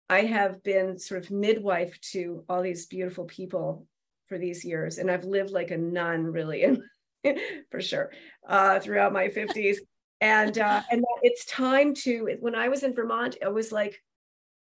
[0.09, 3.87] i have been sort of midwife to all these beautiful people
[4.31, 6.79] for these years and i've lived like a nun really
[7.71, 8.11] for sure
[8.49, 9.79] uh, throughout my 50s
[10.21, 14.01] and uh, and it's time to when i was in vermont it was like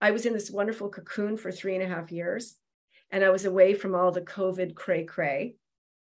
[0.00, 2.56] i was in this wonderful cocoon for three and a half years
[3.12, 5.54] and i was away from all the covid cray cray.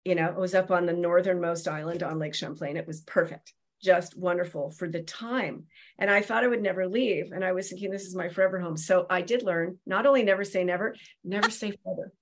[0.05, 2.77] You know i was up on the northernmost island on lake champlain.
[2.77, 5.63] It was perfect just wonderful for the time.
[5.97, 8.59] And i thought i would never leave and i was thinking this is my forever
[8.59, 8.77] home.
[8.77, 10.95] So i did learn not only never say never
[11.25, 12.13] never say forever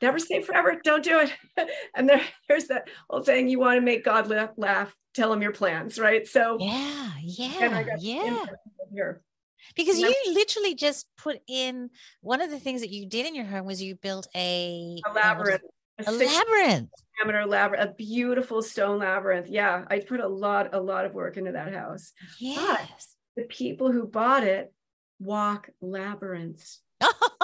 [0.00, 0.80] never say forever.
[0.82, 1.32] Don't do it.
[1.94, 5.52] And there, there's that old saying you want to make god laugh tell him your
[5.52, 6.26] plans right?
[6.26, 8.44] So yeah yeah yeah.
[8.92, 9.20] here.
[9.74, 13.44] Because you literally just put in one of the things that you did in your
[13.44, 15.62] home was you built a, a um, labyrinth
[15.98, 16.90] a, a labyrinth.
[17.18, 19.48] diameter labyrinth a beautiful stone labyrinth.
[19.48, 22.12] Yeah i put a lot a lot of work into that house.
[22.38, 23.16] Yes.
[23.34, 24.72] but the people who bought it
[25.18, 26.80] walk labyrinths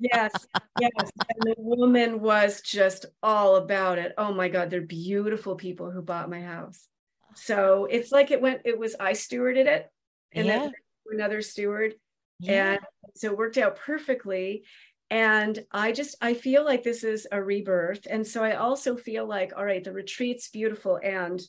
[0.00, 0.32] yes,
[0.80, 0.92] yes.
[1.00, 4.12] And the woman was just all about it.
[4.18, 6.86] Oh my God, they're beautiful people who bought my house.
[7.34, 9.90] So it's like it went, it was, I stewarded it
[10.32, 10.58] and yeah.
[10.58, 10.72] then
[11.10, 11.94] another steward.
[12.40, 12.72] Yeah.
[12.72, 12.80] And
[13.14, 14.64] so it worked out perfectly.
[15.10, 18.06] And I just, I feel like this is a rebirth.
[18.10, 21.40] And so I also feel like, all right, the retreat's beautiful and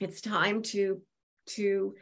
[0.00, 1.00] it's time to,
[1.46, 1.94] to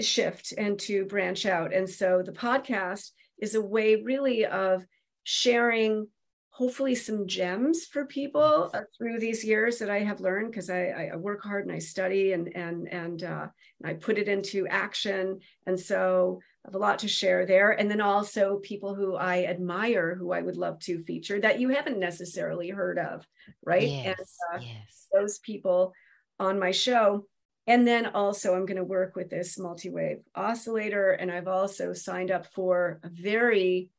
[0.00, 1.74] shift and to branch out.
[1.74, 4.84] And so the podcast is a way really of
[5.24, 6.08] sharing
[6.50, 11.10] hopefully some gems for people uh, through these years that I have learned because I,
[11.12, 13.46] I, work hard and I study and and and, uh,
[13.80, 15.38] and I put it into action.
[15.66, 17.70] And so I have a lot to share there.
[17.70, 21.68] And then also people who I admire who I would love to feature that you
[21.68, 23.24] haven't necessarily heard of
[23.64, 23.88] right?
[23.88, 25.06] Yes, and uh, yes.
[25.12, 25.92] those people
[26.38, 27.26] on my show
[27.68, 31.10] and then also, I'm going to work with this multi wave oscillator.
[31.10, 33.90] And I've also signed up for a very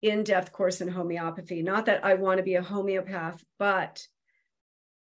[0.00, 1.60] in depth course in homeopathy.
[1.62, 4.06] Not that I want to be a homeopath, but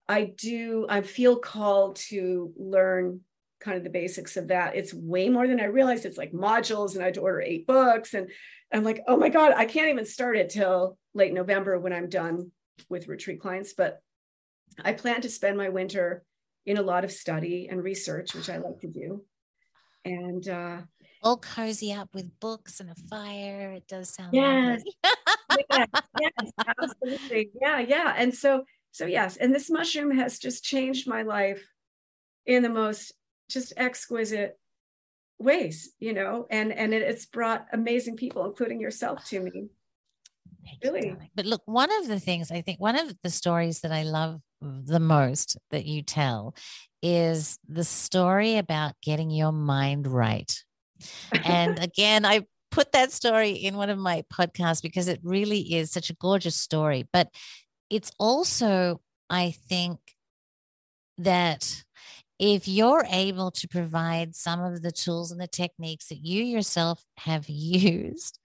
[0.10, 3.22] I do, I feel called to learn
[3.60, 4.76] kind of the basics of that.
[4.76, 6.06] It's way more than I realized.
[6.06, 8.16] It's like modules, and I had to order eight books.
[8.16, 8.32] And
[8.74, 12.10] I'm like, oh my God, I can't even start it till late November when I'm
[12.10, 12.52] done
[12.90, 13.74] with retreat clients.
[13.74, 14.02] But
[14.84, 16.24] I plan to spend my winter
[16.66, 19.24] in a lot of study and research, which I like to do.
[20.04, 20.82] And uh,
[21.24, 23.72] all cozy up with books and a fire.
[23.72, 24.84] It does sound yes,
[25.72, 25.88] yes,
[26.22, 28.14] yes, absolutely, yeah, yeah.
[28.16, 31.68] And so, so yes, and this mushroom has just changed my life
[32.46, 33.14] in the most
[33.50, 34.60] just exquisite
[35.40, 39.70] ways, you know, and and it, it's brought amazing people, including yourself, to me.
[40.84, 44.04] Really, but look, one of the things I think, one of the stories that I
[44.04, 46.56] love the most that you tell
[47.02, 50.52] is the story about getting your mind right.
[51.44, 55.92] And again, I put that story in one of my podcasts because it really is
[55.92, 57.08] such a gorgeous story.
[57.14, 57.30] But
[57.90, 60.00] it's also, I think,
[61.18, 61.85] that
[62.40, 67.04] if you're able to provide some of the tools and the techniques that you yourself
[67.18, 68.40] have used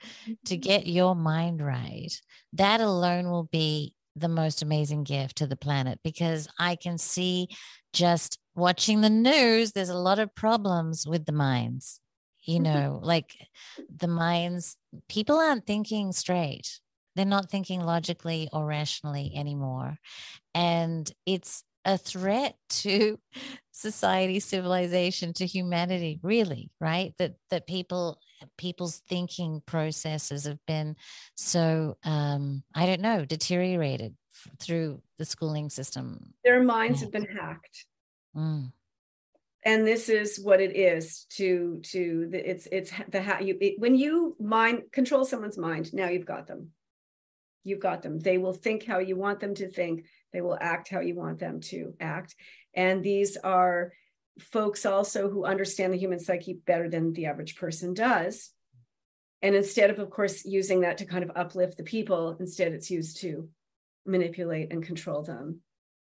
[0.44, 0.60] to mm-hmm.
[0.60, 2.12] get your mind right,
[2.52, 7.48] that alone will be the most amazing gift to the planet because I can see
[7.92, 12.00] just watching the news, there's a lot of problems with the minds.
[12.42, 12.62] You mm-hmm.
[12.64, 13.36] know, like
[13.94, 14.76] the minds,
[15.08, 16.80] people aren't thinking straight.
[17.16, 19.98] They're not thinking logically or rationally anymore.
[20.54, 23.18] And it's a threat to
[23.72, 27.14] society civilization to humanity really right?
[27.18, 28.18] That that people
[28.56, 30.96] people's thinking processes have been
[31.34, 36.32] so um i don't know deteriorated f- through the schooling system.
[36.44, 37.86] Their minds have been hacked.
[38.36, 38.72] Mm.
[39.64, 43.74] and this is what it is to to the, it's it's the how you it,
[43.78, 46.70] when you mind control someone's mind now you've got them.
[47.62, 48.18] You've got them.
[48.18, 51.38] They will think how you want them to think they will act how you want
[51.38, 52.34] them to act
[52.74, 53.92] and these are
[54.40, 58.50] folks also who understand the human psyche better than the average person does.
[59.42, 62.90] And instead of, of course, using that to kind of uplift the people, instead it's
[62.90, 63.48] used to
[64.06, 65.60] manipulate and control them.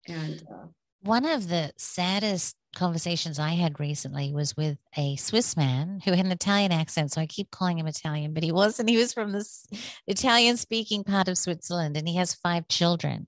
[0.06, 0.66] And uh,
[1.02, 6.26] one of the saddest conversations I had recently was with a Swiss man who had
[6.26, 7.12] an Italian accent.
[7.12, 8.88] So I keep calling him Italian, but he wasn't.
[8.88, 9.66] He was from this
[10.06, 13.26] Italian speaking part of Switzerland and he has five children.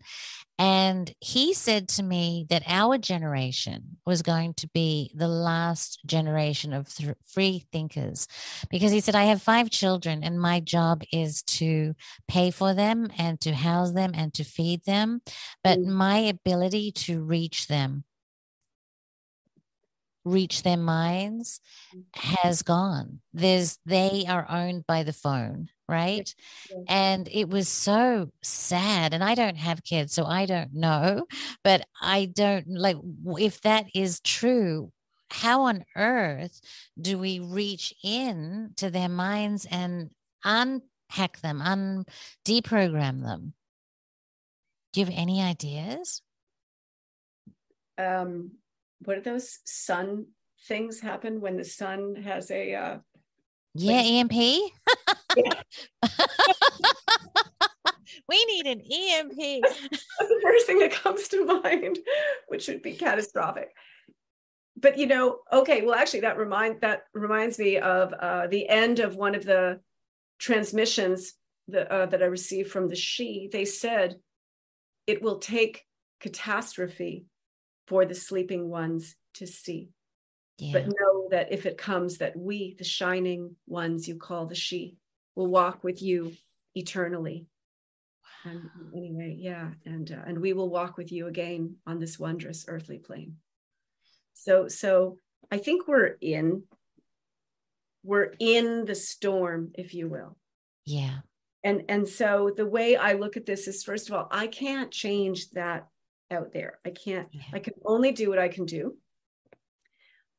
[0.60, 6.74] And he said to me that our generation was going to be the last generation
[6.74, 8.28] of th- free thinkers
[8.70, 11.94] because he said, I have five children and my job is to
[12.28, 15.22] pay for them and to house them and to feed them.
[15.64, 15.86] But mm.
[15.86, 18.04] my ability to reach them
[20.30, 21.60] reach their minds
[21.94, 22.02] mm.
[22.14, 23.20] has gone.
[23.32, 26.32] There's they are owned by the phone right?
[26.86, 31.26] And it was so sad and i don't have kids so i don't know
[31.64, 32.96] but i don't like
[33.38, 34.92] if that is true
[35.30, 36.60] how on earth
[37.00, 40.10] do we reach in to their minds and
[40.44, 42.04] unpack them un
[42.44, 43.54] deprogram them?
[44.92, 46.22] Do you have any ideas?
[47.96, 48.52] Um
[49.04, 50.26] what are those sun
[50.66, 52.98] things happen when the sun has a uh
[53.74, 54.32] yeah like, emp
[58.28, 61.98] we need an emp that's the first thing that comes to mind
[62.48, 63.70] which would be catastrophic.
[64.76, 68.98] But you know okay well actually that remind that reminds me of uh, the end
[69.00, 69.80] of one of the
[70.38, 71.34] transmissions
[71.68, 73.50] that, uh, that i received from the Sidhe.
[73.50, 74.16] they said
[75.06, 75.84] it will take
[76.18, 77.26] catastrophe
[77.90, 79.90] for the sleeping ones to see.
[80.58, 80.74] Yeah.
[80.74, 84.94] But know that if it comes, that we, the shining ones you call the Sidhe,
[85.34, 86.32] will walk with you
[86.76, 87.46] eternally.
[88.44, 88.52] Wow.
[88.52, 92.64] And anyway, yeah, and uh, and we will walk with you again on this wondrous
[92.68, 93.38] earthly plane.
[94.34, 95.18] So so
[95.50, 96.62] I think we're in
[98.04, 100.36] we're in the storm, if you will.
[100.86, 101.18] Yeah.
[101.64, 104.92] And and so the way I look at this is first of all, I can't
[104.92, 105.88] change that
[106.30, 106.78] out there.
[106.84, 107.42] I can't, yeah.
[107.52, 108.96] I can only do what I can do.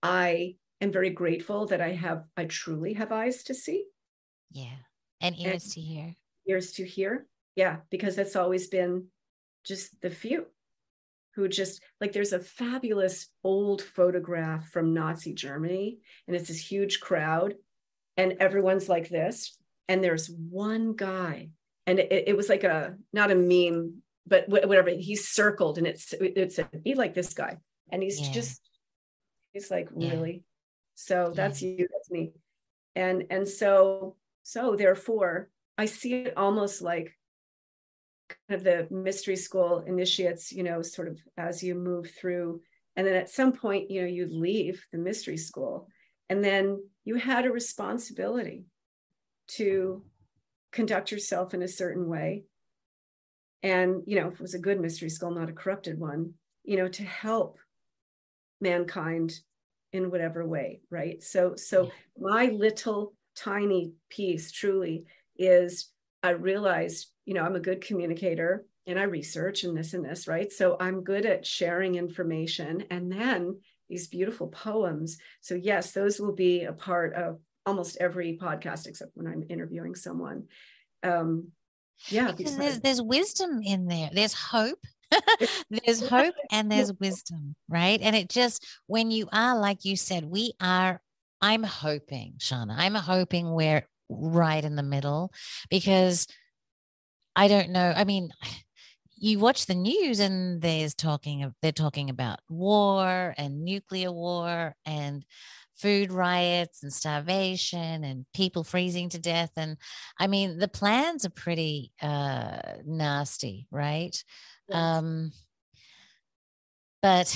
[0.02, 3.86] I am very grateful that I have, I truly have eyes to see.
[4.52, 4.78] Yeah.
[5.22, 6.16] And ears and to hear.
[6.48, 7.28] Ears to hear.
[7.56, 7.78] Yeah.
[7.90, 9.08] Because that's always been
[9.64, 10.48] just the few
[11.36, 17.00] who just like there's a fabulous old photograph from Nazi Germany, and it's this huge
[17.00, 17.56] crowd,
[18.18, 19.58] and everyone's like this.
[19.88, 21.50] And there's one guy,
[21.88, 26.14] and it, it was like a not a meme but whatever he's circled and it's
[26.14, 27.58] it said be like this guy
[27.92, 28.32] and he's yeah.
[28.32, 28.62] just
[29.52, 30.12] he's like yeah.
[30.12, 30.44] really
[30.96, 31.70] so that's yeah.
[31.70, 32.32] you that's me
[32.96, 37.18] and and so so therefore i see it almost like
[38.48, 42.62] kind of the mystery school initiates you know sort of as you move through
[42.96, 45.88] and then at some point you know you leave the mystery school
[46.30, 48.66] and then you had a responsibility
[49.48, 50.04] to
[50.72, 52.44] conduct yourself in a certain way
[53.64, 56.78] and you know if it was a good mystery school not a corrupted one you
[56.78, 57.58] know to help
[58.60, 59.40] mankind
[59.94, 61.22] in whatever way right?
[61.22, 65.06] So so my little tiny piece truly
[65.38, 65.90] is
[66.22, 70.28] i realized you know i'm a good communicator and i research and this and this
[70.28, 70.52] right?
[70.52, 75.18] So i'm good at sharing information and then these beautiful poems.
[75.42, 79.96] So yes those will be a part of almost every podcast except when i'm interviewing
[79.96, 80.46] someone.
[81.04, 81.50] Um,
[82.10, 82.32] yeah.
[82.32, 84.10] Because there's there's wisdom in there.
[84.14, 84.80] There's hope.
[85.70, 88.00] There's hope and there's wisdom right?
[88.02, 91.02] And it just when you are like you said we are
[91.42, 95.34] i'm hoping Shonagh i'm hoping we're right in the middle
[95.70, 96.28] because
[97.36, 97.94] i don't know.
[97.94, 98.32] I mean
[99.22, 104.76] you watch the news and there's talking of they're talking about war and nuclear war
[104.86, 105.24] and
[105.82, 109.52] food riots and starvation and people freezing to death.
[109.58, 109.78] And
[110.20, 114.16] I mean, the plans are pretty uh, nasty, right?
[114.70, 114.78] Yes.
[114.78, 115.32] Um,
[117.02, 117.36] but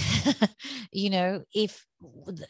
[0.92, 1.86] you know if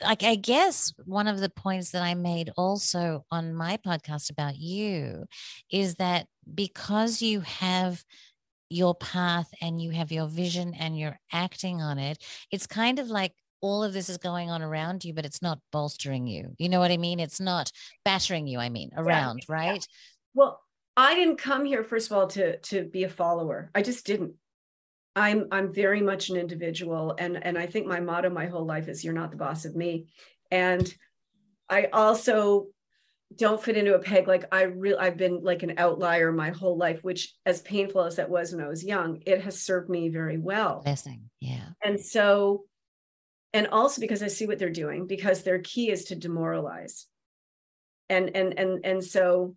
[0.01, 4.57] like i guess one of the points that i made also on my podcast about
[4.57, 5.23] you
[5.71, 8.03] is that because you have
[8.69, 12.21] your path and you have your vision and you're acting on it
[12.51, 13.31] it's kind of like
[13.61, 16.53] all of this is going on around you, but it's not bolstering you.
[16.57, 17.19] You know what I mean?
[17.19, 17.71] It's not
[18.03, 19.55] battering you, I mean, around, yeah.
[19.55, 19.75] right?
[19.75, 19.79] Yeah.
[20.33, 20.61] Well,
[20.97, 23.71] I didn't come here, first of all, to to be a follower.
[23.75, 24.33] I just didn't.
[25.15, 27.15] I'm I'm very much an individual.
[27.17, 29.75] And and I think my motto my whole life is you're not the boss of
[29.75, 30.07] me.
[30.51, 30.93] And
[31.69, 32.67] I also
[33.35, 36.77] don't fit into a peg like i really i've been like an outlier my whole
[36.77, 40.09] life which as painful as that was when i was young it has served me
[40.09, 42.63] very well blessing yeah and so
[43.55, 47.07] and also because I see what they're doing, because their key is to demoralize.
[48.09, 49.55] And and and and so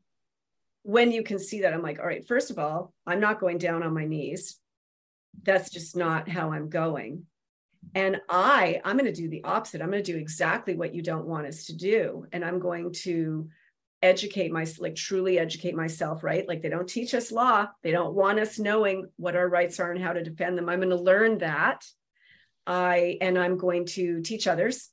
[0.85, 3.59] when you can see that, I'm like, all right, first of all, I'm not going
[3.59, 4.57] down on my knees.
[5.43, 7.27] That's just not how I'm going.
[7.95, 9.83] And I, I'm going to do the opposite.
[9.83, 12.25] I'm going to do exactly what you don't want us to do.
[12.33, 13.49] And I'm going to
[14.01, 16.47] educate myself, like truly educate myself, right?
[16.47, 17.67] Like they don't teach us law.
[17.83, 20.69] They don't want us knowing what our rights are and how to defend them.
[20.69, 21.85] I'm going to learn that.
[22.69, 24.91] I and I'm going to teach others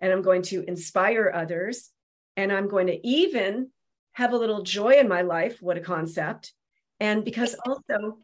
[0.00, 1.90] and I'm going to inspire others
[2.36, 3.68] and I'm going to even
[4.12, 5.60] have a little joy in my life.
[5.60, 6.52] What a concept.
[6.98, 8.18] And because also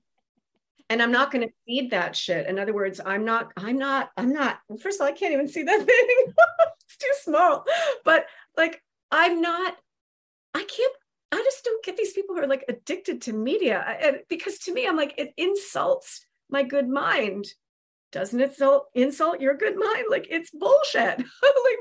[0.89, 2.47] and I'm not going to feed that shit.
[2.47, 5.33] In other words, I'm not, I'm not, I'm not, well, first of all, I can't
[5.33, 6.35] even see that thing.
[6.85, 7.65] it's too small.
[8.05, 8.27] But
[8.57, 9.77] like, I'm not,
[10.55, 10.93] I can't,
[11.33, 13.85] I just don't get these people who are like addicted to media.
[14.01, 17.47] And because to me, I'm like, it insults my good mind.
[18.13, 20.05] Doesn't it insult, insult your good mind?
[20.11, 21.19] Like, it's bullshit.
[21.19, 21.27] like,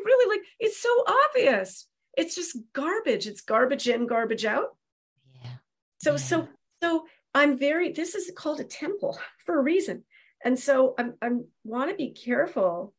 [0.05, 1.87] really, like, it's so obvious.
[2.17, 3.27] It's just garbage.
[3.27, 4.75] It's garbage in, garbage out.
[5.43, 5.51] Yeah.
[5.99, 6.17] So, yeah.
[6.17, 6.47] so,
[6.81, 10.03] so I'm very, this is called a temple for a reason.
[10.43, 11.29] And so I'm, I
[11.63, 12.93] want to be careful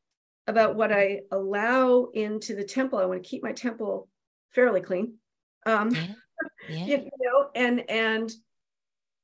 [0.46, 2.98] about what I allow into the temple.
[2.98, 4.08] I want to keep my temple
[4.50, 5.14] fairly clean.
[5.64, 6.06] Um, yeah.
[6.68, 6.84] Yeah.
[6.84, 8.30] you know, and, and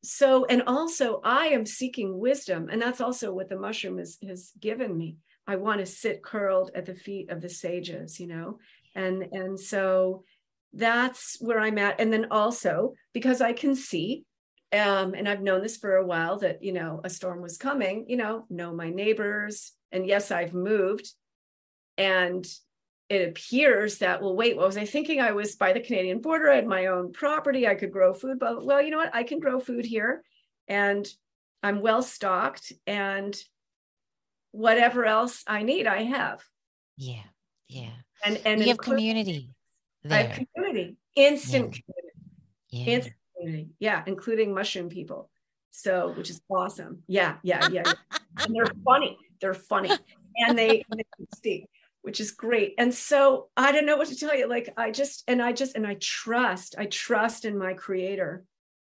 [0.05, 2.69] so, and also I am seeking wisdom.
[2.71, 5.17] And that's also what the mushroom has, has given me.
[5.47, 8.59] I want to sit curled at the feet of the sages, you know,
[8.95, 10.25] and, and so
[10.73, 12.01] that's where I'm at.
[12.01, 14.25] And then also because I can see
[14.73, 18.07] um, and I've known this for a while that, you know, a storm was coming,
[18.09, 19.73] you know, know my neighbors.
[19.91, 21.13] And yes, I've moved.
[21.99, 22.47] And
[23.13, 25.21] it appears that, well, wait, what was I thinking?
[25.21, 26.51] I was by the Canadian border.
[26.51, 27.67] I had my own property.
[27.67, 28.39] I could grow food.
[28.39, 29.15] But well, you know what?
[29.15, 30.23] I can grow food here
[30.67, 31.07] and
[31.63, 33.37] I'm well stocked and
[34.53, 36.43] whatever else I need, I have.
[36.97, 37.25] Yeah.
[37.69, 37.91] Yeah.
[38.25, 39.51] And and you have community.
[40.05, 40.19] There.
[40.19, 41.83] I have community, instant yeah.
[41.83, 42.19] community.
[42.71, 42.95] Yeah.
[42.95, 43.69] Instant community.
[43.79, 45.31] Yeah, including mushroom people.
[45.71, 47.03] So, which is awesome.
[47.09, 47.83] Yeah, yeah, yeah.
[47.87, 47.93] yeah.
[48.45, 49.17] and they're funny.
[49.41, 49.91] They're funny.
[50.37, 51.05] And they, they
[51.35, 51.67] speak,
[52.03, 52.75] which is great.
[52.79, 54.49] And so I don't know what to tell you.
[54.49, 58.45] Like I just and I just and I trust, I trust in my creator.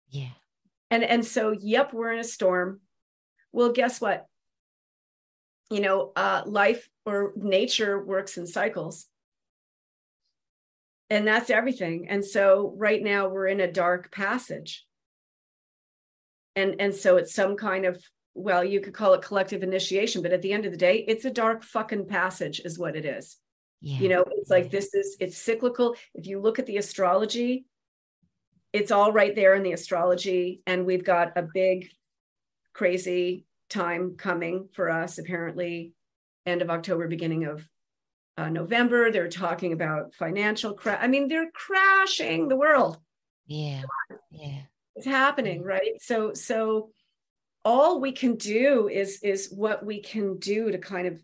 [0.09, 0.29] Yeah.
[0.91, 2.81] And and so yep, we're in a storm.
[3.51, 4.25] Well, guess what?
[5.69, 9.07] You know, uh life or nature works in cycles
[11.09, 14.85] and that's everything and so right now we're in a dark passage
[16.55, 18.01] and and so it's some kind of
[18.35, 21.25] well you could call it collective initiation but at the end of the day it's
[21.25, 23.37] a dark fucking passage is what it is
[23.81, 23.99] yeah.
[23.99, 27.65] you know it's like this is it's cyclical if you look at the astrology
[28.71, 31.89] it's all right there in the astrology and we've got a big
[32.73, 35.93] crazy time coming for us apparently
[36.45, 37.67] end of october beginning of
[38.37, 39.11] uh, November.
[39.11, 40.99] They're talking about financial crash.
[41.01, 42.97] I mean, they're crashing the world.
[43.45, 43.83] Yeah,
[44.31, 44.61] yeah,
[44.95, 46.01] it's happening, right?
[46.01, 46.91] So, so
[47.65, 51.21] all we can do is is what we can do to kind of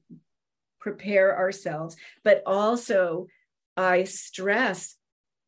[0.79, 3.27] prepare ourselves, but also
[3.75, 4.95] I stress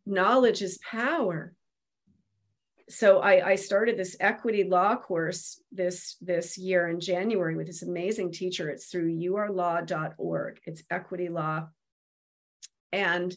[0.05, 1.53] knowledge is power
[2.91, 7.83] so I, I, started this equity law course this this year in January with this
[7.83, 8.69] amazing teacher.
[8.69, 10.59] It's through yourlaw.org.
[10.65, 11.67] It's equity law,
[12.91, 13.35] and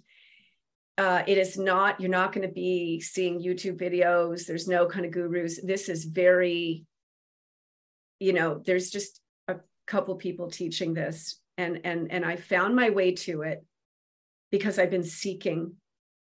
[0.99, 2.01] uh, it is not.
[2.01, 4.47] You're not going to be seeing YouTube videos.
[4.47, 5.61] There's no kind of gurus.
[5.63, 6.85] This is very,
[8.25, 9.57] you know, there's just a
[9.87, 13.65] couple people teaching this, and and and I found my way to it
[14.51, 15.75] because I've been seeking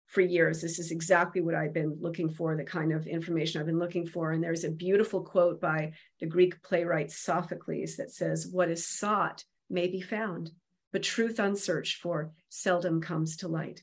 [0.06, 0.60] for years.
[0.60, 4.06] This is exactly what I've been looking for, the kind of information I've been looking
[4.06, 4.32] for.
[4.32, 9.44] And there's a beautiful quote by the Greek playwright Sophocles that says, What is sought
[9.68, 10.50] may be found,
[10.92, 13.82] but truth unsearched for seldom comes to light.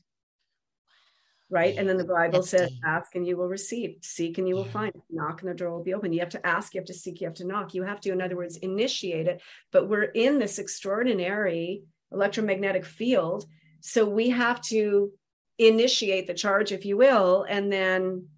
[1.50, 1.76] Right.
[1.76, 2.80] And then the Bible That's says, deep.
[2.84, 5.82] Ask and you will receive, seek and you will find, knock and the door will
[5.82, 6.12] be open.
[6.12, 7.72] You have to ask, you have to seek, you have to knock.
[7.72, 9.40] You have to, in other words, initiate it.
[9.72, 13.46] But we're in this extraordinary electromagnetic field.
[13.80, 15.10] So we have to
[15.58, 18.28] initiate the charge, if you will, and then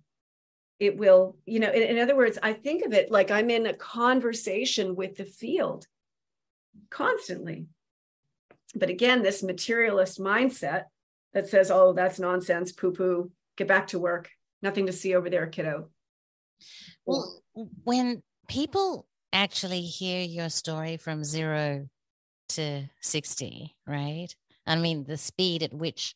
[0.79, 3.67] it will, you know, in, in other words, I think of it like I'm in
[3.67, 5.87] a conversation with the field
[6.91, 7.67] constantly.
[8.75, 10.85] But again, this materialist mindset
[11.35, 14.31] that says, oh, that's nonsense, poo poo, get back to work,
[14.63, 15.91] nothing to see over there, kiddo.
[17.07, 17.43] Well,
[17.85, 21.89] when people actually hear your story from zero
[22.51, 24.29] to 60, right?
[24.67, 26.15] I mean, the speed at which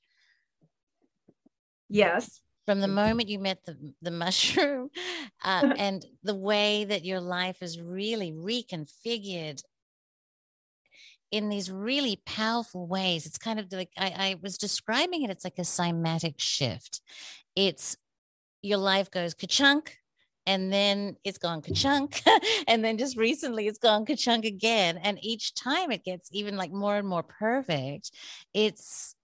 [1.89, 2.41] Yes.
[2.67, 4.89] From the moment you met the, the mushroom
[5.45, 9.63] uh, and the way that your life is really reconfigured,
[11.31, 13.27] in these really powerful ways.
[13.27, 17.01] It's kind of like I, I was describing it, it's like a cymatic shift.
[17.57, 17.97] It's
[18.63, 19.99] your life goes ka-chunk,
[20.47, 22.23] and then it's gone ka-chunk
[22.69, 26.71] and then just recently it's gone ka-chunk again and each time it gets even like
[26.71, 28.11] more and more perfect
[28.53, 29.15] it's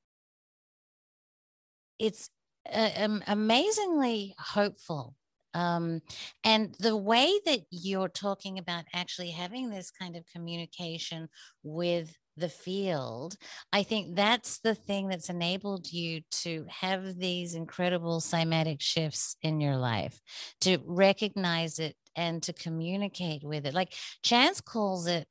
[1.99, 2.31] it's
[2.73, 5.15] uh, um, amazingly hopeful
[5.55, 6.01] um,
[6.45, 11.29] and the way that you're talking about actually having this kind of communication
[11.63, 13.37] with the field,
[13.73, 19.61] I think that's the thing that's enabled you to have these incredible cymatic shifts in
[19.61, 20.21] your life,
[20.63, 23.75] to recognize it and to communicate with it.
[23.75, 25.27] Like Chance calls it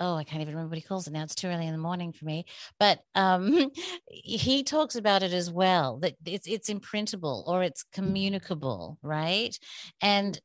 [0.00, 1.22] oh, I can't even remember what he calls it now.
[1.22, 2.46] It's too early in the morning for me.
[2.78, 3.70] But um,
[4.08, 9.56] he talks about it as well that it's it's imprintable or it's communicable, right?
[10.00, 10.40] And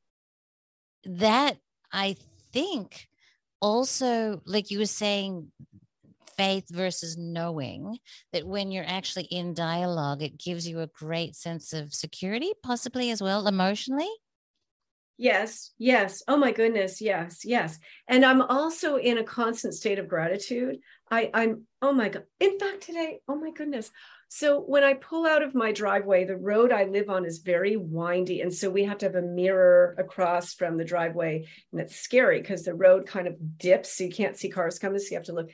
[1.06, 1.58] that
[1.92, 2.16] I
[2.52, 3.08] think
[3.62, 5.52] also, like you were saying,
[6.38, 7.98] faith versus knowing
[8.34, 13.10] that when you're actually in dialogue, it gives you a great sense of security, possibly
[13.10, 14.10] as well emotionally.
[15.18, 16.24] Yes, yes.
[16.28, 17.80] Oh my goodness, yes, yes.
[18.08, 20.80] And I'm also in a constant state of gratitude.
[21.10, 22.24] I, I'm, oh my God.
[22.40, 23.92] In fact, today, oh my goodness.
[24.28, 27.78] So when I pull out of my driveway, the road I live on is very
[27.78, 28.42] windy.
[28.42, 31.46] And so we have to have a mirror across from the driveway.
[31.72, 33.94] And it's scary because the road kind of dips.
[33.94, 35.00] So you can't see cars coming.
[35.00, 35.50] So you have to look.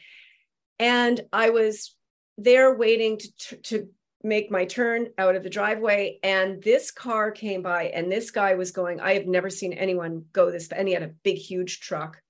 [0.80, 1.95] And I was
[2.38, 3.89] there waiting to, to
[4.24, 8.55] make my turn out of the driveway and this car came by and this guy
[8.55, 11.80] was going i have never seen anyone go this and he had a big huge
[11.80, 12.22] truck.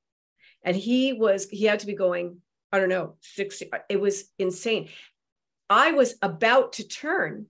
[0.64, 2.38] And he was he had to be going
[2.72, 4.90] i don't know 60 it was insane.
[5.70, 7.48] I was about to turn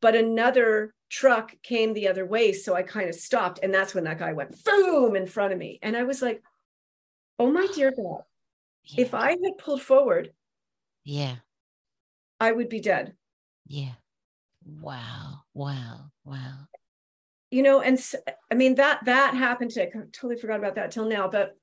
[0.00, 4.04] but another truck came the other way so i kind of stopped and that's when
[4.04, 5.78] that guy went boom in front of me.
[5.82, 6.42] And i was like
[7.38, 8.22] oh my dear god
[8.84, 9.02] yeah.
[9.02, 10.32] if i had pulled forward
[11.04, 11.36] yeah.
[12.38, 13.14] I would be dead
[13.66, 13.92] yeah.
[14.64, 15.40] Wow.
[15.54, 16.10] Wow.
[16.24, 16.68] Wow.
[17.50, 18.18] You know, and so,
[18.50, 21.56] I mean that that happened to I totally forgot about that till now, but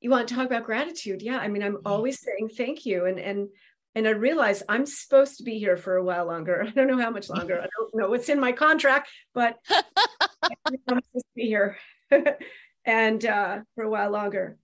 [0.00, 1.22] you want to talk about gratitude.
[1.22, 1.38] Yeah.
[1.38, 1.78] I mean, I'm yeah.
[1.90, 3.06] always saying thank you.
[3.06, 3.48] And and
[3.94, 6.62] and I realize I'm supposed to be here for a while longer.
[6.66, 7.60] I don't know how much longer.
[7.60, 11.78] I don't know what's in my contract, but I'm supposed to be here
[12.84, 14.58] and uh, for a while longer.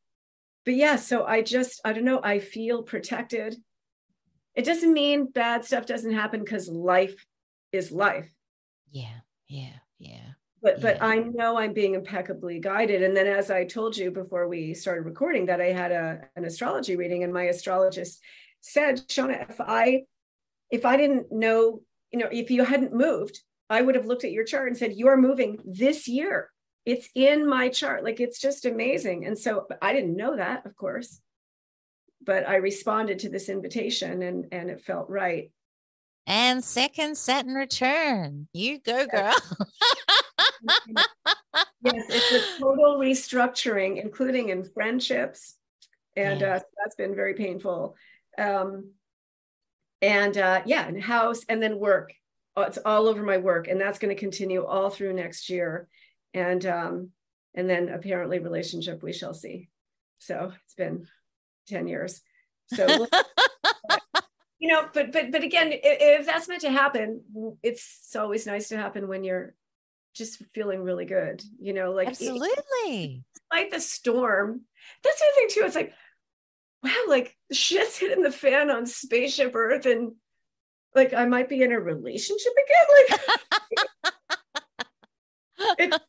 [0.64, 2.20] But yeah, so I just I don't know.
[2.22, 3.56] I feel protected
[4.54, 7.26] it doesn't mean bad stuff doesn't happen because life
[7.72, 8.30] is life.
[8.90, 10.32] Yeah, yeah, yeah.
[10.62, 10.82] But yeah.
[10.82, 13.02] but I know I'm being impeccably guided.
[13.02, 16.44] And then as I told you before we started recording that I had a an
[16.44, 18.20] astrology reading and my astrologist
[18.60, 20.02] said, Shonagh, if I
[20.70, 21.80] if I didn't know,
[22.10, 23.40] you know, if you hadn't moved,
[23.70, 26.50] I would have looked at your chart and said, You are moving this year.
[26.84, 28.04] It's in my chart.
[28.04, 29.24] Like it's just amazing.
[29.24, 31.21] And so I didn't know that, of course
[32.24, 35.50] but I responded to this invitation and and it felt right.
[36.26, 38.48] And second Saturn return.
[38.52, 39.34] You go, girl.
[41.82, 45.56] yes, it's a total restructuring, including in friendships.
[46.16, 46.56] And yeah.
[46.56, 47.96] uh, that's been very painful.
[48.38, 48.92] Um,
[50.00, 52.12] and uh, yeah, and house and then work.
[52.54, 53.66] Oh, it's all over my work.
[53.66, 55.88] And that's going to continue all through next year.
[56.34, 57.10] And um,
[57.54, 59.68] and then apparently relationship, we shall see.
[60.18, 61.06] So it's been
[61.68, 62.20] 10 years.
[62.74, 62.86] So,
[64.58, 67.22] you know, but, but, but again, if, that's meant to happen,
[67.62, 69.54] it's always nice to happen when you're
[70.14, 73.24] just feeling really good, you know, like absolutely.
[73.52, 74.62] Like the storm.
[75.02, 75.66] That's the other thing too.
[75.66, 75.92] It's like,
[76.82, 80.12] wow, like shit's hitting the fan on spaceship Earth, and
[80.94, 82.86] like I might be in a relationship again.
[84.04, 84.16] Like
[85.78, 86.02] it,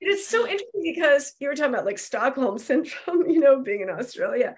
[0.00, 3.82] it is so interesting because you were talking about like Stockholm syndrome, you know, being
[3.82, 4.56] in Australia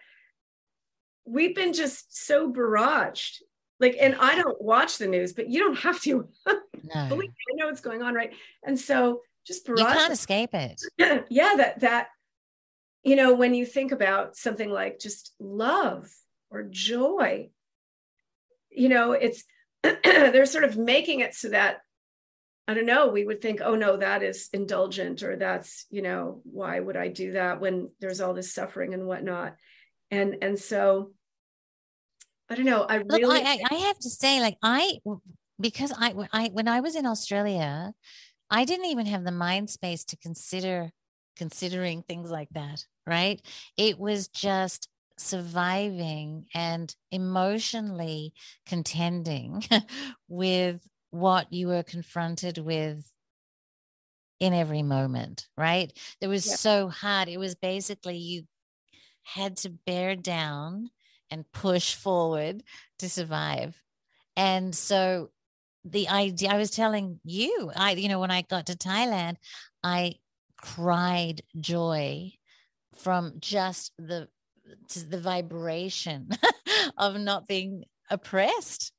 [1.26, 3.42] we've been just so barraged.
[3.80, 6.28] Like and i don't watch the news but you don't have to.
[6.46, 6.54] No.
[7.08, 8.32] believe me, i know what's going on right?
[8.62, 10.80] And so just barrage you can't escape it.
[11.28, 12.08] Yeah that that
[13.02, 16.10] you know when you think about something like just love
[16.50, 17.50] or joy
[18.70, 19.44] you know it's
[19.82, 21.78] they're sort of making it so that
[22.66, 26.40] i don't know we would think oh no that is indulgent or that's you know
[26.44, 29.54] why would i do that when there's all this suffering and whatnot
[30.14, 31.12] and and so
[32.48, 34.98] i don't know i really Look, I, I have to say like i
[35.60, 37.92] because I, I when i was in australia
[38.50, 40.90] i didn't even have the mind space to consider
[41.36, 43.40] considering things like that right?
[43.76, 48.32] It was just surviving and emotionally
[48.66, 49.62] contending
[50.28, 53.08] with what you were confronted with
[54.40, 55.96] in every moment right?
[56.20, 56.56] It was yeah.
[56.56, 57.28] so hard.
[57.28, 58.42] It was basically you
[59.24, 60.90] had to bear down
[61.30, 62.62] and push forward
[62.98, 63.80] to survive.
[64.36, 65.30] And so
[65.84, 69.36] the idea I was telling you, I, you know, when I got to Thailand,
[69.82, 70.14] I
[70.56, 72.32] cried joy
[72.96, 74.28] from just the
[75.10, 76.28] the vibration
[76.98, 78.92] of not being oppressed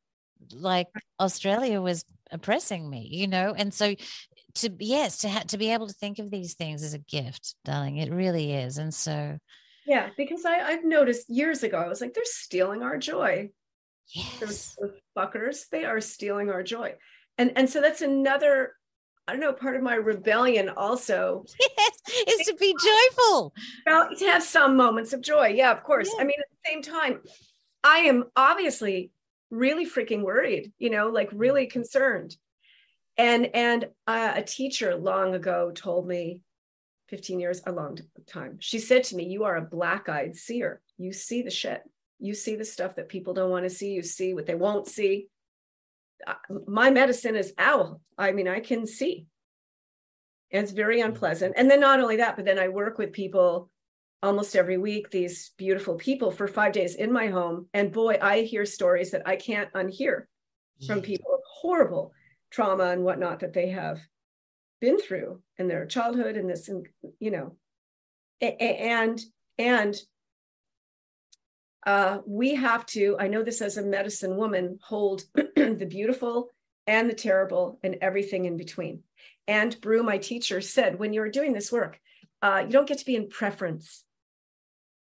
[0.52, 0.88] like
[1.20, 3.96] australia was oppressing me you know and so
[4.54, 7.56] to yes to have to be able to think of these things as a gift
[7.66, 9.38] darling it really is and so
[9.86, 13.50] yeah because i i've noticed years ago i was like they're stealing our joy
[14.14, 16.94] yes those, those fuckers they are stealing our joy
[17.38, 18.74] and and so that's another
[19.28, 21.46] I don't know, part of my rebellion also.
[21.78, 23.54] Yes, is to be joyful.
[23.86, 25.48] Well, to have some moments of joy.
[25.48, 26.10] Yeah, of course.
[26.14, 26.22] Yeah.
[26.22, 27.22] I mean, at the same time,
[27.84, 29.12] I am obviously
[29.50, 32.36] really freaking worried, you know, like really concerned.
[33.18, 36.42] And and uh, a teacher long ago told me,
[37.10, 37.98] 15 years, a long
[38.28, 38.58] time.
[38.60, 40.82] She said to me, "You are a black-eyed seer.
[40.98, 41.82] You see the shit.
[42.20, 43.92] You see the stuff that people don't want to see.
[43.92, 45.30] You see what they won't see."
[46.68, 48.02] my medicine is owl.
[48.18, 49.28] I mean, I can see.
[50.52, 51.10] And it's very mm-hmm.
[51.10, 51.54] unpleasant.
[51.58, 53.70] And then not only that, but then I work with people
[54.24, 57.68] almost every week, these beautiful people for five days in my home.
[57.74, 60.24] And boy, I hear stories that I can't unhear
[60.88, 62.12] from people of horrible
[62.50, 64.00] trauma and whatnot that they have
[64.86, 66.88] been through in their childhood and this, and
[67.20, 67.56] you know,
[68.40, 69.20] and
[69.58, 69.96] and
[71.86, 76.50] uh, we have to, I know this as a medicine woman, hold the beautiful
[76.86, 79.02] and the terrible and everything in between.
[79.48, 82.00] And Brugh, my teacher, said, when you're doing this work,
[82.42, 84.04] uh, you don't get to be in preference.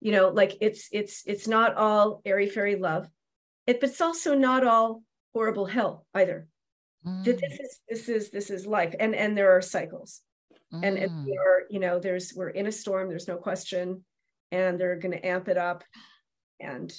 [0.01, 3.07] You know, like it's it's it's not all airy fairy love,
[3.67, 5.03] it, but it's also not all
[5.33, 6.47] horrible hell either.
[7.05, 7.23] Mm.
[7.23, 10.21] This is this is this is life, and and there are cycles,
[10.73, 10.85] mm.
[10.85, 13.09] and and we are you know there's we're in a storm.
[13.09, 14.03] There's no question,
[14.51, 15.83] and they're going to amp it up
[16.61, 16.93] and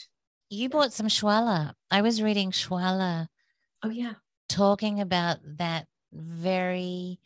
[0.50, 1.72] you bought some Schwaller.
[1.90, 3.28] I was reading Schwaller.
[3.82, 4.14] Oh yeah.
[4.48, 7.18] Talking about that very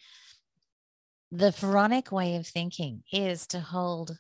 [1.32, 4.16] the pharaonic way of thinking is to hold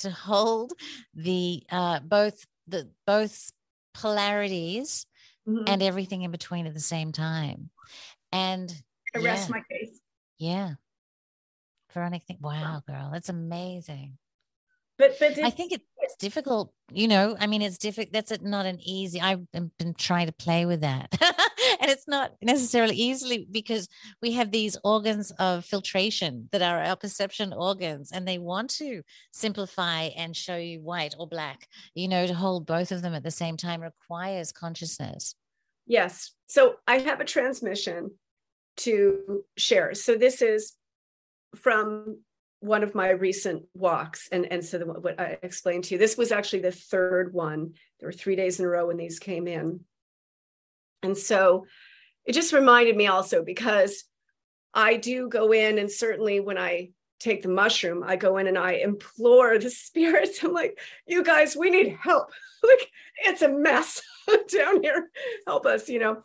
[0.00, 0.72] to hold
[1.14, 3.52] the uh both the both
[3.94, 5.06] polarities
[5.48, 5.64] mm-hmm.
[5.66, 7.70] and everything in between at the same time.
[8.32, 8.72] And
[9.14, 9.98] I rest my case.
[10.38, 10.74] Yeah.
[11.92, 14.18] Veronica, think, wow, girl, that's amazing
[14.98, 16.72] but but I think it's difficult.
[16.90, 18.12] You know, I mean, it's difficult.
[18.12, 19.20] That's not an easy.
[19.20, 21.08] I've been trying to play with that,
[21.80, 23.88] and it's not necessarily easily because
[24.20, 29.02] we have these organs of filtration that are our perception organs, and they want to
[29.32, 31.68] simplify and show you white or black.
[31.94, 35.36] You know, to hold both of them at the same time requires consciousness.
[35.88, 36.32] Yes.
[36.46, 38.12] So I have a transmission
[38.78, 39.94] to share.
[39.94, 40.74] So this is
[41.56, 42.18] from
[42.60, 46.16] one of my recent walks and and so the, what i explained to you this
[46.16, 49.46] was actually the third one there were three days in a row when these came
[49.46, 49.80] in
[51.04, 51.66] and so
[52.24, 54.04] it just reminded me also because
[54.74, 58.58] i do go in and certainly when i take the mushroom i go in and
[58.58, 62.30] i implore the spirits i'm like you guys we need help
[62.62, 62.90] like
[63.24, 64.02] it's a mess
[64.52, 65.10] down here
[65.46, 66.22] help us you know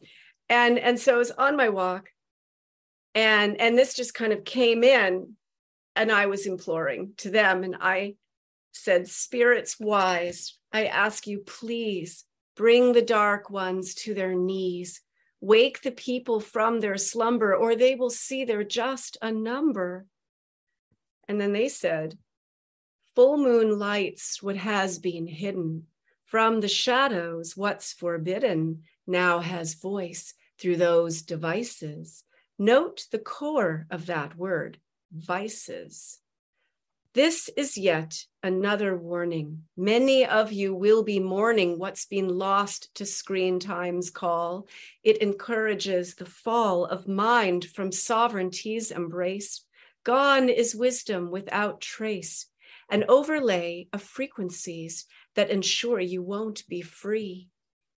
[0.50, 2.10] and and so it's on my walk
[3.16, 5.36] and and this just kind of came in
[5.96, 8.16] and I was imploring to them, and I
[8.72, 12.26] said, Spirits wise, I ask you, please
[12.56, 15.02] bring the dark ones to their knees.
[15.42, 20.06] Wake the people from their slumber, or they will see they're just a number.
[21.28, 22.18] And then they said,
[23.16, 25.88] Full moon lights what has been hidden.
[26.26, 32.24] From the shadows, what's forbidden now has voice through those devices.
[32.58, 34.80] Note the core of that word
[35.12, 36.20] vices.
[37.14, 39.66] This is yet another warning.
[39.78, 44.68] Many of you will be mourning what's been lost to screen time's call.
[45.04, 49.64] It encourages the fall of mind from sovereignty's embrace.
[50.04, 52.48] Gone is wisdom without trace,
[52.90, 57.50] an overlay of frequencies that ensure you won't be free.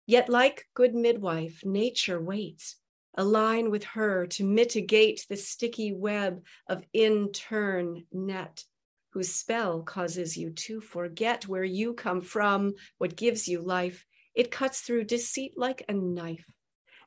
[0.05, 2.75] Yet, like good midwife, nature waits
[3.17, 8.63] align with her to mitigate the sticky web of in-turn net
[9.11, 14.05] whose spell causes you to forget where you come from, what gives you life.
[14.35, 16.45] It cuts through deceit like a knife.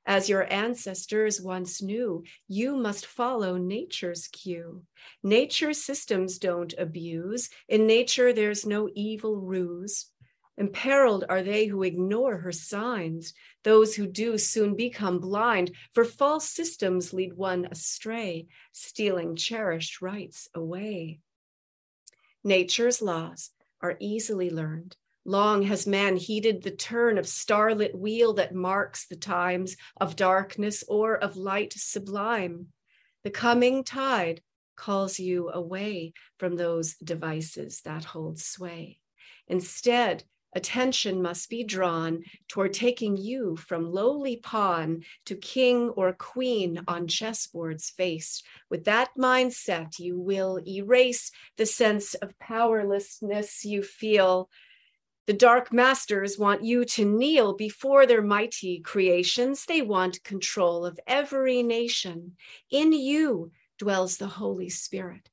[0.09, 4.83] As your ancestors once knew, you must follow nature's cue.
[5.23, 7.51] Nature's systems don't abuse.
[7.69, 10.07] In nature, there's no evil ruse.
[10.57, 13.35] Imperiled are they who ignore her signs.
[13.65, 20.49] Those who do soon become blind, for false systems lead one astray, stealing cherished rights
[20.55, 21.21] away.
[22.43, 23.51] Nature's laws
[23.83, 24.97] are easily learned.
[25.29, 30.83] Long has man heeded the turn of starlit wheel that marks the times of darkness
[30.89, 32.69] or of light sublime.
[33.25, 34.41] The coming tide
[34.75, 39.01] calls you away from those devices that hold sway.
[39.49, 40.25] Instead,
[40.55, 47.07] attention must be drawn toward taking you from lowly pawn to king or queen on
[47.07, 48.47] chessboards faced.
[48.71, 54.49] With that mindset, you will erase the sense of powerlessness you feel.
[55.29, 59.67] The dark masters want you to kneel before their mighty creations.
[59.67, 62.39] They want control of every nation.
[62.71, 65.29] In you dwells the Holy Spirit.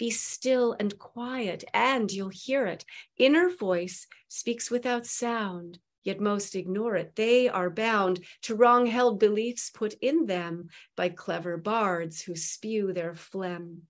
[0.00, 2.84] Be still and quiet, and you'll hear it.
[3.18, 7.14] Inner voice speaks without sound, yet most ignore it.
[7.14, 12.92] They are bound to wrong held beliefs put in them by clever bards who spew
[12.92, 13.82] their phlegm.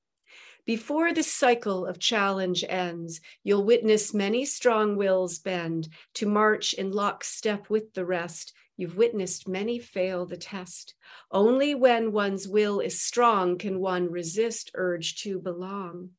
[0.66, 6.90] Before this cycle of challenge ends, you'll witness many strong wills bend to march in
[6.90, 10.94] lockstep with the rest You've witnessed many fail the test.
[11.30, 16.10] Only when one's will is strong can one resist urge to belong.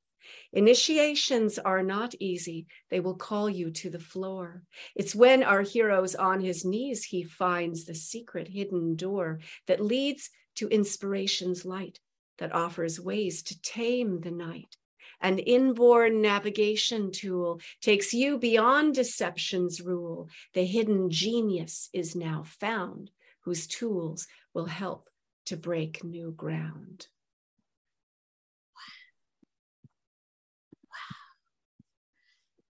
[0.52, 2.66] Initiations are not easy.
[2.90, 4.64] They will call you to the floor.
[4.96, 10.32] It's when our hero's on his knees he finds the secret hidden door that leads
[10.56, 12.00] to inspiration's light,
[12.40, 14.78] that offers ways to tame the night
[15.22, 20.30] an inborn navigation tool takes you beyond deception's rule.
[20.54, 23.10] The hidden genius is now found,
[23.42, 25.10] whose tools will help
[25.46, 27.08] to break new ground.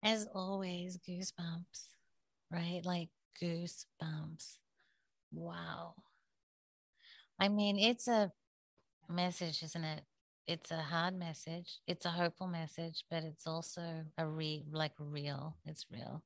[0.03, 0.09] Wow.
[0.11, 1.87] As always, goosebumps,
[2.51, 2.81] right?
[2.85, 3.09] Like
[3.41, 4.57] goosebumps.
[5.33, 5.95] Wow.
[7.37, 8.31] I mean, it's a
[9.09, 10.03] message, isn't it?
[10.49, 11.77] it's a hard message.
[11.85, 15.55] It's a hopeful message, but it's also a re like real.
[15.67, 16.23] It's real.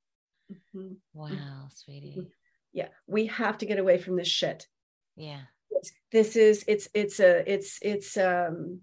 [0.50, 0.94] Mm-hmm.
[1.14, 2.30] Wow, sweetie.
[2.72, 4.66] Yeah, we have to get away from this shit.
[5.18, 5.42] Yeah.
[6.14, 8.80] This is it's it's a it's it's um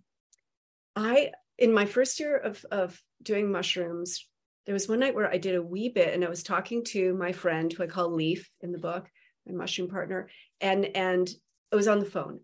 [0.95, 4.27] I in my first year of of doing mushrooms,
[4.67, 7.15] there was one night where I did a wee bit and I was talking to
[7.15, 9.09] my friend who I call Leaf in the book,
[9.47, 10.29] my mushroom partner,
[10.61, 11.31] and and
[11.73, 12.41] I was on the phone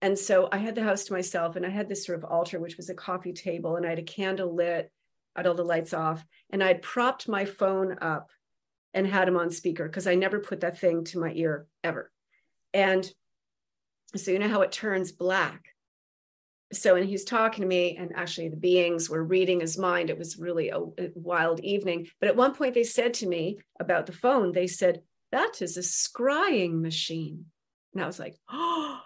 [0.00, 2.60] and so I had the house to myself and I had this sort of altar,
[2.60, 4.92] which was a coffee table, and I had a candle lit,
[5.34, 8.30] I had all the lights off, and I had propped my phone up
[8.94, 12.10] and had him on speaker because I never put that thing to my ear ever.
[12.72, 13.10] And
[14.16, 15.64] so you know how it turns black.
[16.72, 20.10] So and he's talking to me, and actually the beings were reading his mind.
[20.10, 22.06] It was really a, a wild evening.
[22.20, 25.76] But at one point they said to me about the phone, they said, That is
[25.76, 27.46] a scrying machine.
[27.94, 29.00] And I was like, oh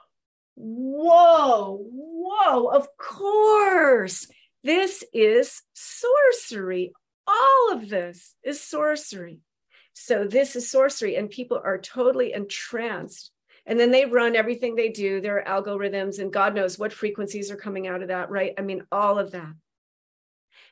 [0.54, 4.26] whoa, whoa, of course.
[4.64, 6.92] This is sorcery.
[7.26, 9.40] All of this is sorcery.
[9.94, 13.30] So, this is sorcery, and people are totally entranced.
[13.66, 17.56] And then they run everything they do, their algorithms, and God knows what frequencies are
[17.56, 18.54] coming out of that, right?
[18.58, 19.52] I mean, all of that.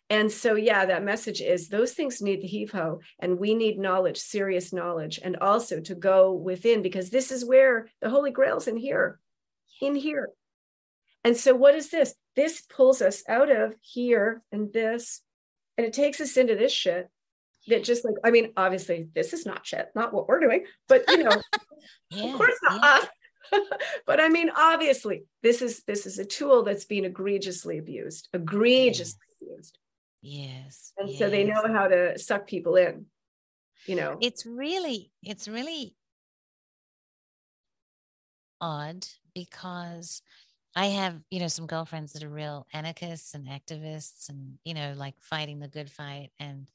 [0.09, 3.79] And so, yeah, that message is those things need the heave ho, and we need
[3.79, 8.67] knowledge, serious knowledge, and also to go within because this is where the Holy Grail's
[8.67, 9.21] in here
[9.81, 10.31] in here.
[11.25, 12.15] And so, what is this?
[12.37, 15.23] This pulls us out of here and this,
[15.77, 17.09] and it takes us into this shit
[17.69, 21.05] that just like, I mean, obviously, this is not shit, not what we're doing, but
[21.09, 21.43] you know,
[22.11, 22.99] yeah, of course not yeah.
[22.99, 23.07] us.
[24.07, 29.19] but I mean, obviously, this is this is a tool that's being egregiously abused, egregiously
[29.41, 29.43] yes.
[29.43, 29.79] abused.
[30.23, 30.93] Yes.
[30.99, 31.19] And yes.
[31.19, 33.07] so they know how to suck people in.
[33.87, 35.97] You know, it's really, it's really
[38.61, 40.23] odd because
[40.77, 44.95] I have, you know, some girlfriends that are real anarchists and activists and, you know,
[44.97, 46.31] like fighting the good fight.
[46.39, 46.69] And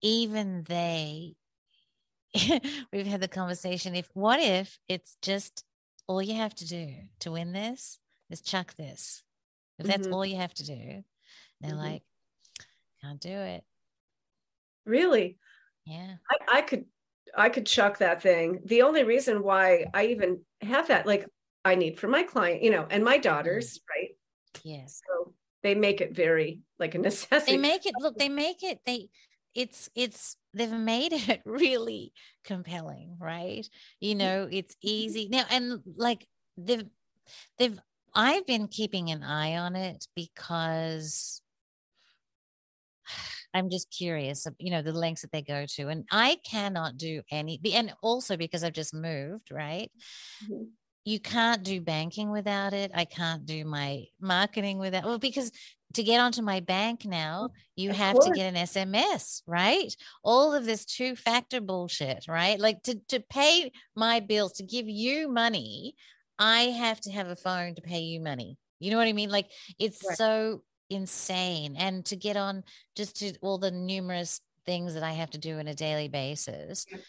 [0.00, 1.34] even they,
[2.92, 5.64] we've had the conversation if, what if it's just
[6.06, 6.88] all you have to do
[7.20, 7.98] to win this
[8.30, 9.22] is chuck this?
[9.78, 10.14] If that's mm-hmm.
[10.14, 11.04] all you have to do,
[11.60, 11.78] they're mm-hmm.
[11.78, 12.02] like,
[13.02, 13.64] can't do it.
[14.86, 15.38] Really?
[15.84, 16.14] Yeah.
[16.30, 16.86] I, I could
[17.36, 18.60] I could chuck that thing.
[18.64, 21.26] The only reason why I even have that, like
[21.64, 24.00] I need for my client, you know, and my daughters, mm-hmm.
[24.00, 24.10] right?
[24.64, 25.00] Yes.
[25.06, 27.52] So they make it very like a necessity.
[27.52, 29.08] They make it look, they make it, they
[29.54, 32.12] it's it's they've made it really
[32.44, 33.68] compelling, right?
[34.00, 34.18] You mm-hmm.
[34.18, 36.26] know, it's easy now and like
[36.56, 36.86] they've
[37.58, 37.78] they've
[38.14, 41.40] I've been keeping an eye on it because
[43.54, 45.88] I'm just curious, you know, the lengths that they go to.
[45.88, 49.90] And I cannot do any, and also because I've just moved, right?
[50.44, 50.64] Mm-hmm.
[51.04, 52.92] You can't do banking without it.
[52.94, 55.50] I can't do my marketing without, well, because
[55.94, 59.94] to get onto my bank now, you Of have to get an SMS, right?
[60.22, 62.58] All of this two factor bullshit, right?
[62.58, 65.96] Like to, to pay my bills, to give you money,
[66.38, 68.56] I have to have a phone to pay you money.
[68.78, 69.30] You know what I mean?
[69.30, 70.16] Like it's Right.
[70.16, 70.62] so
[70.92, 71.76] insane.
[71.76, 72.64] And to get on
[72.96, 76.86] just to all the numerous things that I have to do on a daily basis
[76.92, 77.00] Of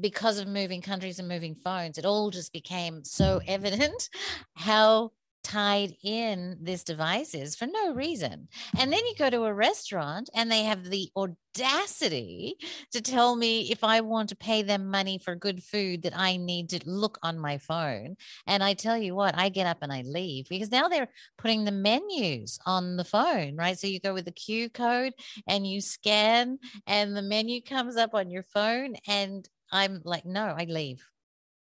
[0.00, 4.08] because of moving countries and moving phones, it all just became so evident
[4.54, 5.10] how
[5.48, 8.48] tied in this device is for no reason.
[8.78, 12.56] And then you go to a restaurant and they have the audacity
[12.92, 16.36] to tell me if I want to pay them money for good food that I
[16.36, 18.16] need to look on my phone.
[18.46, 21.64] And I tell you what, I get up and I leave because now they're putting
[21.64, 23.78] the menus on the phone, right?
[23.78, 25.14] So you go with the Q code
[25.46, 30.54] and you scan and the menu comes up on your phone and I'm like, no,
[30.58, 31.08] I leave.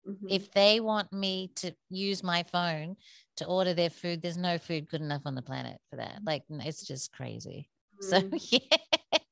[0.07, 0.31] Mhm.
[0.31, 2.97] If they want me to use my phone
[3.41, 6.21] to order their food, there's no food good enough on the planet for that.
[6.25, 7.69] Like, it's just crazy.
[8.01, 8.49] So, Mm.
[8.51, 9.29] yeah,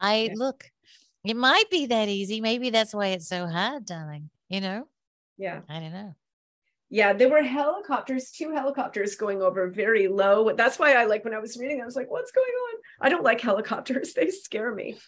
[0.00, 0.32] I Yeah.
[0.36, 0.70] look,
[1.24, 2.40] it might be that easy.
[2.40, 4.30] Maybe that's why it's so hard, darling.
[4.48, 4.88] You know,
[5.36, 5.60] yeah.
[5.68, 6.14] I don't know.
[6.88, 10.52] Yeah, there were helicopters, two helicopters going over very low.
[10.52, 12.80] That's why I like when I was reading, I was like, what's going on?
[13.00, 14.14] I don't like helicopters.
[14.16, 14.96] They scare me.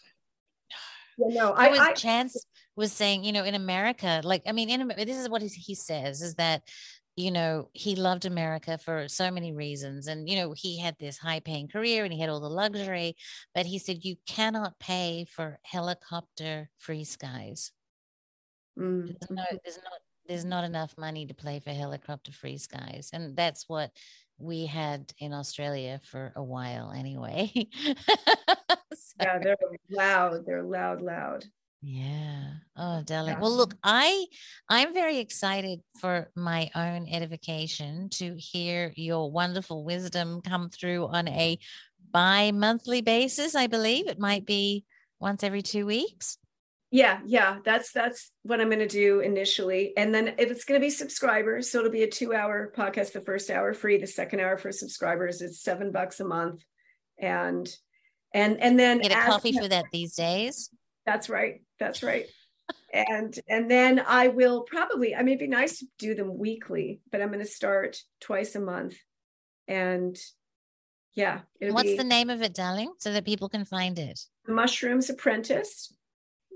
[1.21, 2.47] Yeah, no, I was I Chance
[2.77, 6.23] was saying, you know, in America, like I mean, in this is what he says
[6.23, 6.63] is that,
[7.19, 11.19] you know, he loved America for so many reasons, and you know, he had this
[11.19, 13.16] high-paying career and he had all the luxury,
[13.55, 17.73] but he said you cannot pay for helicopter free skies.
[18.79, 19.93] Mm, There's no, there's not,
[20.29, 23.91] there's not enough money to play for helicopter free skies, and that's what
[24.39, 27.51] we had in Australia for a while anyway.
[28.95, 29.57] So- yeah, they're
[29.91, 30.47] loud.
[30.47, 31.45] They're loud, loud.
[31.81, 32.55] Yeah.
[32.76, 33.35] Oh, darling.
[33.35, 33.41] Yeah.
[33.41, 34.26] Well, look, I
[34.68, 41.29] I'm very excited for my own edification to hear your wonderful wisdom come through on
[41.29, 41.59] a
[42.11, 43.55] bi-monthly basis.
[43.55, 44.85] I believe it might be
[45.20, 46.39] once every two weeks.
[46.91, 50.81] Yeah, yeah, that's that's what I'm going to do initially, and then if it's going
[50.81, 53.12] to be subscribers, so it'll be a two-hour podcast.
[53.12, 55.43] The first hour free, the second hour for subscribers.
[55.43, 56.64] It's seven bucks a month,
[57.18, 57.68] and
[58.33, 60.70] and and then Get a coffee for that these days.
[61.05, 61.61] That's right.
[61.79, 62.26] That's right.
[62.93, 65.14] and and then I will probably.
[65.14, 68.55] I mean, it'd be nice to do them weekly, but I'm going to start twice
[68.55, 68.97] a month,
[69.66, 70.16] and
[71.14, 74.20] yeah, What's be the name of it, darling, so that people can find it?
[74.47, 75.93] the Mushrooms Apprentice.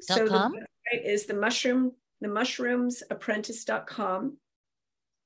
[0.08, 0.52] Dot So the com?
[0.52, 4.36] website is the mushroom the mushroomsapprentice.com.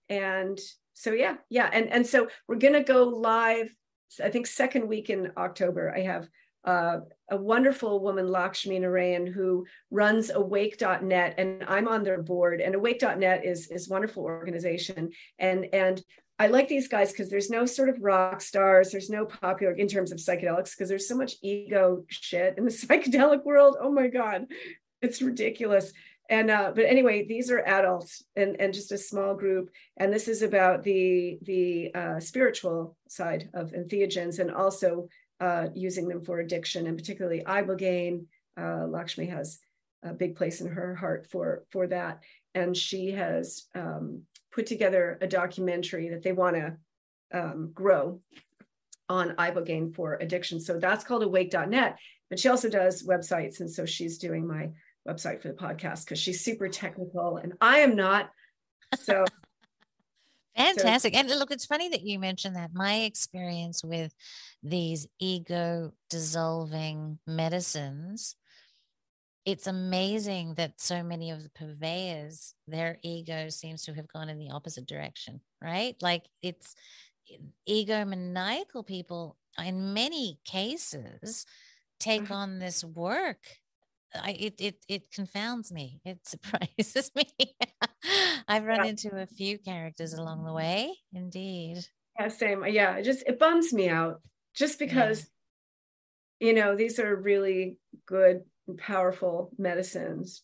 [0.08, 0.58] And
[0.94, 1.68] so yeah, yeah.
[1.72, 3.70] And and so we're gonna go live,
[4.22, 5.92] I think second week in October.
[5.94, 6.28] I have
[6.66, 6.98] uh,
[7.30, 12.60] a wonderful woman, Lakshmi Narayan, who runs awake.net, and I'm on their board.
[12.60, 15.10] And awake.net is is wonderful organization.
[15.38, 16.02] And and
[16.38, 19.88] I like these guys because there's no sort of rock stars, there's no popular in
[19.88, 23.76] terms of psychedelics, because there's so much ego shit in the psychedelic world.
[23.80, 24.46] Oh my God,
[25.00, 25.92] it's ridiculous.
[26.28, 29.70] And uh, but anyway, these are adults and, and just a small group.
[29.96, 35.08] And this is about the the uh, spiritual side of entheogens and also
[35.40, 38.26] uh, using them for addiction and particularly ibogaine.
[38.58, 39.58] Uh, Lakshmi has
[40.02, 42.22] a big place in her heart for for that,
[42.54, 44.22] and she has um,
[44.52, 46.76] put together a documentary that they want to
[47.32, 48.20] um, grow
[49.08, 50.60] on ibogaine for addiction.
[50.60, 51.98] So that's called awake.net.
[52.28, 54.70] But she also does websites, and so she's doing my
[55.06, 58.30] website for the podcast because she's super technical and I am not.
[58.98, 59.24] So
[60.56, 61.14] Fantastic.
[61.14, 62.72] And look, it's funny that you mentioned that.
[62.72, 64.14] My experience with
[64.62, 68.36] these ego dissolving medicines,
[69.44, 74.38] it's amazing that so many of the purveyors, their ego seems to have gone in
[74.38, 75.96] the opposite direction, right?
[76.02, 76.74] Like it's
[77.68, 81.46] egomaniacal people in many cases
[82.00, 82.32] take Mhm.
[82.32, 83.58] on this work
[84.14, 86.00] I, it it it confounds me.
[86.04, 87.26] It surprises me.
[88.48, 88.90] I've run Yeah.
[88.90, 90.56] into a few characters along the mm-hmm.
[90.56, 91.78] way, indeed.
[92.18, 92.64] yeah, same.
[92.66, 94.20] Yeah, it just it bums me out
[94.54, 95.28] just because
[96.40, 100.42] you know these are really good and powerful medicines.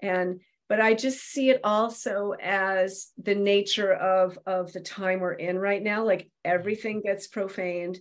[0.00, 5.32] And but I just see it also as the nature of of the time we're
[5.32, 6.04] in right now.
[6.04, 7.08] Like everything mm-hmm.
[7.08, 7.98] gets profaned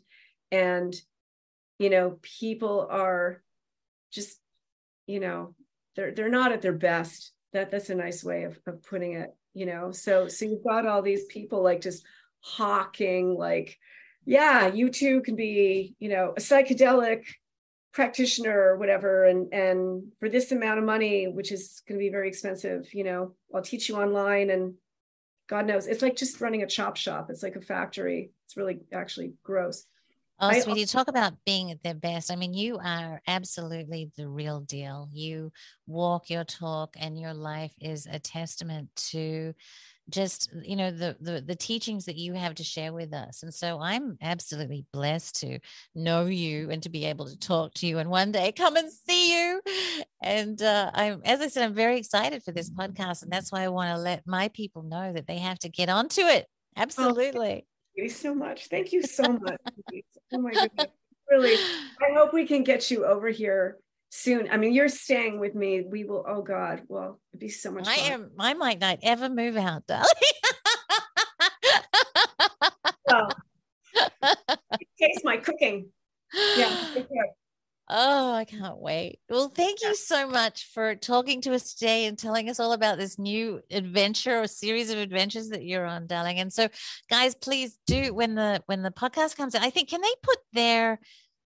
[0.51, 0.95] and
[1.79, 3.41] you know, people are
[4.11, 4.38] just
[5.09, 5.55] you know
[5.95, 9.35] they're they're not at their best that that's a nice way of, of putting it
[9.53, 12.05] you know so so you've got all these people like just
[12.41, 13.77] hawking like
[14.25, 17.23] yeah you too can be you know a psychedelic
[17.91, 22.11] practitioner or whatever and and for this amount of money which is going to be
[22.11, 24.75] very expensive you know i'll teach you online and
[25.49, 25.87] God knows.
[25.87, 27.29] It's like just running a chop shop.
[27.29, 28.31] It's like a factory.
[28.45, 29.85] It's really actually gross.
[30.41, 32.31] Oh, I- sweetie, talk about being at their best.
[32.31, 35.09] I mean, you are absolutely the real deal.
[35.11, 35.51] You
[35.85, 39.53] walk your talk, and your life is a testament to
[40.09, 43.53] just you know the, the the teachings that you have to share with us and
[43.53, 45.59] so i'm absolutely blessed to
[45.95, 48.91] know you and to be able to talk to you and one day come and
[48.91, 49.61] see you
[50.21, 53.61] and uh, i'm as i said i'm very excited for this podcast and that's why
[53.63, 57.49] i want to let my people know that they have to get onto it absolutely
[57.49, 57.65] Thank
[58.03, 58.67] you so much.
[58.67, 59.61] Thank you so much.
[60.33, 60.87] Oh my goodness.
[61.29, 61.55] Really,
[62.01, 63.77] I hope we can get you over here
[64.09, 64.49] soon.
[64.51, 65.81] I mean, you're staying with me.
[65.81, 68.11] We will, oh God, well, it'd be so much i fun.
[68.11, 70.05] am i might not ever move out darling
[73.07, 73.29] Well,
[74.99, 75.89] taste my cooking.
[76.57, 76.93] Yeah.
[77.91, 79.19] Oh, I can't wait.
[79.29, 82.99] Well, thank you so much for talking to us today and telling us all about
[82.99, 86.39] this new adventure or series of adventures that you're on, darling.
[86.39, 86.67] And so,
[87.09, 89.63] guys, please do when the when the podcast comes out.
[89.63, 90.99] I think can they put their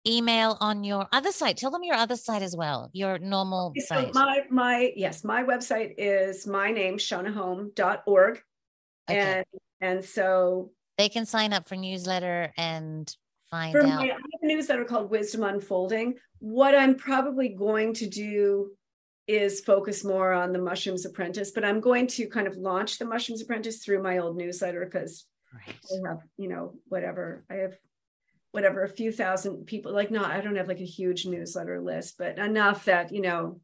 [0.07, 1.57] email on your other site?
[1.57, 4.15] Tell them your other site as well, your normal So site.
[4.15, 8.43] my my yes, my website is my name, shonaghhome.org.
[9.09, 9.19] Okay.
[9.21, 9.45] And
[9.81, 13.15] and so they can sign up for newsletter and
[13.55, 14.01] find for out.
[14.01, 16.15] my I have a newsletter called Wisdom Unfolding.
[16.39, 18.73] What I'm probably going to do
[19.27, 23.07] is focus more on the Mushrooms Apprentice, but I'm going to kind of launch the
[23.07, 25.77] Mushrooms Apprentice through my old newsletter because Great.
[25.93, 27.45] I have, you know, whatever.
[27.49, 27.79] I have
[28.51, 32.17] whatever a few thousand people like not I don't have like a huge newsletter list,
[32.19, 33.61] but enough that, you know,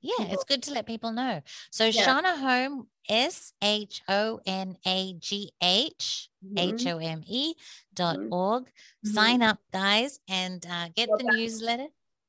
[0.00, 1.42] Yeah, it's good to let people know.
[1.70, 2.04] So Yeah.
[2.06, 7.54] Shonagh Home, S H O N A G H mhm, H O M E
[7.94, 8.32] dot Mhm.
[8.32, 8.70] org.
[9.04, 9.12] mhm.
[9.14, 11.86] Sign up, guys, and uh, get Well, the newsletter.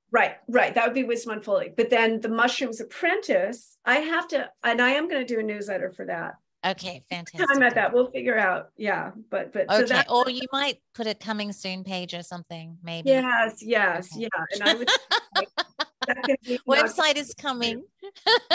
[0.09, 0.73] Right, right.
[0.73, 1.73] That would be Wisdom Unfolding.
[1.75, 5.43] But then the Mushrooms Apprentice, I have to, and I am going to do a
[5.43, 6.35] newsletter for that.
[6.65, 7.45] Okay, fantastic.
[7.47, 8.71] Time at that, we'll figure out.
[8.77, 12.23] Yeah, but but so Okay, that or you might put a coming soon page or
[12.23, 13.09] something, maybe.
[13.09, 14.21] yes, yes, Okay.
[14.23, 14.43] yeah.
[14.53, 14.87] And I would
[16.07, 17.83] like, that can be not- Website is coming.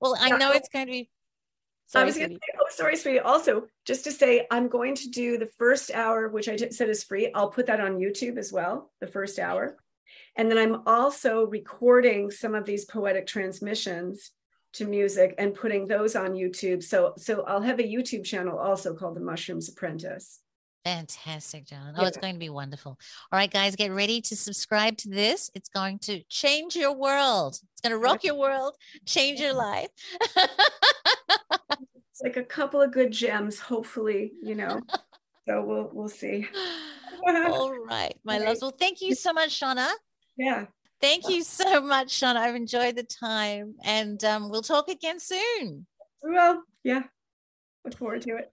[0.00, 1.10] well, I know it's going to be.
[1.86, 3.20] So, I was going to say, oh, sorry, sweetie.
[3.20, 7.04] Also, just to say, I'm going to do the first hour, which I said is
[7.04, 7.30] free.
[7.34, 9.76] I'll put that on YouTube as well, the first hour.
[10.36, 14.32] And then I'm also recording some of these poetic transmissions
[14.74, 16.82] to music and putting those on YouTube.
[16.82, 20.40] So, so I'll have a YouTube channel also called The Mushrooms Apprentice.
[20.84, 21.94] Fantastic, John.
[21.96, 22.98] Oh, it's going to be wonderful.
[23.32, 25.50] All right, guys, get ready to subscribe to this.
[25.54, 27.58] It's going to change your world.
[27.72, 28.74] It's going to rock your world,
[29.06, 29.88] change your life.
[32.14, 34.80] It's like a couple of good gems, hopefully, you know.
[35.48, 36.46] so we'll we'll see.
[37.26, 38.60] All right, my loves.
[38.60, 39.90] Well, thank you so much, Shonagh.
[40.36, 40.66] Yeah.
[41.00, 42.36] Thank you so much, Shonagh.
[42.36, 45.86] I've enjoyed the time, and um, we'll talk again soon.
[46.22, 47.02] Well, yeah.
[47.84, 48.52] Look forward to it.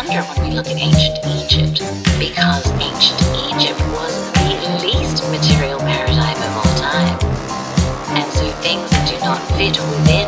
[0.00, 1.84] wonder when we look at ancient Egypt,
[2.16, 3.20] because ancient
[3.52, 7.16] Egypt was the least material paradigm of all time.
[8.16, 10.19] And so things that do not fit within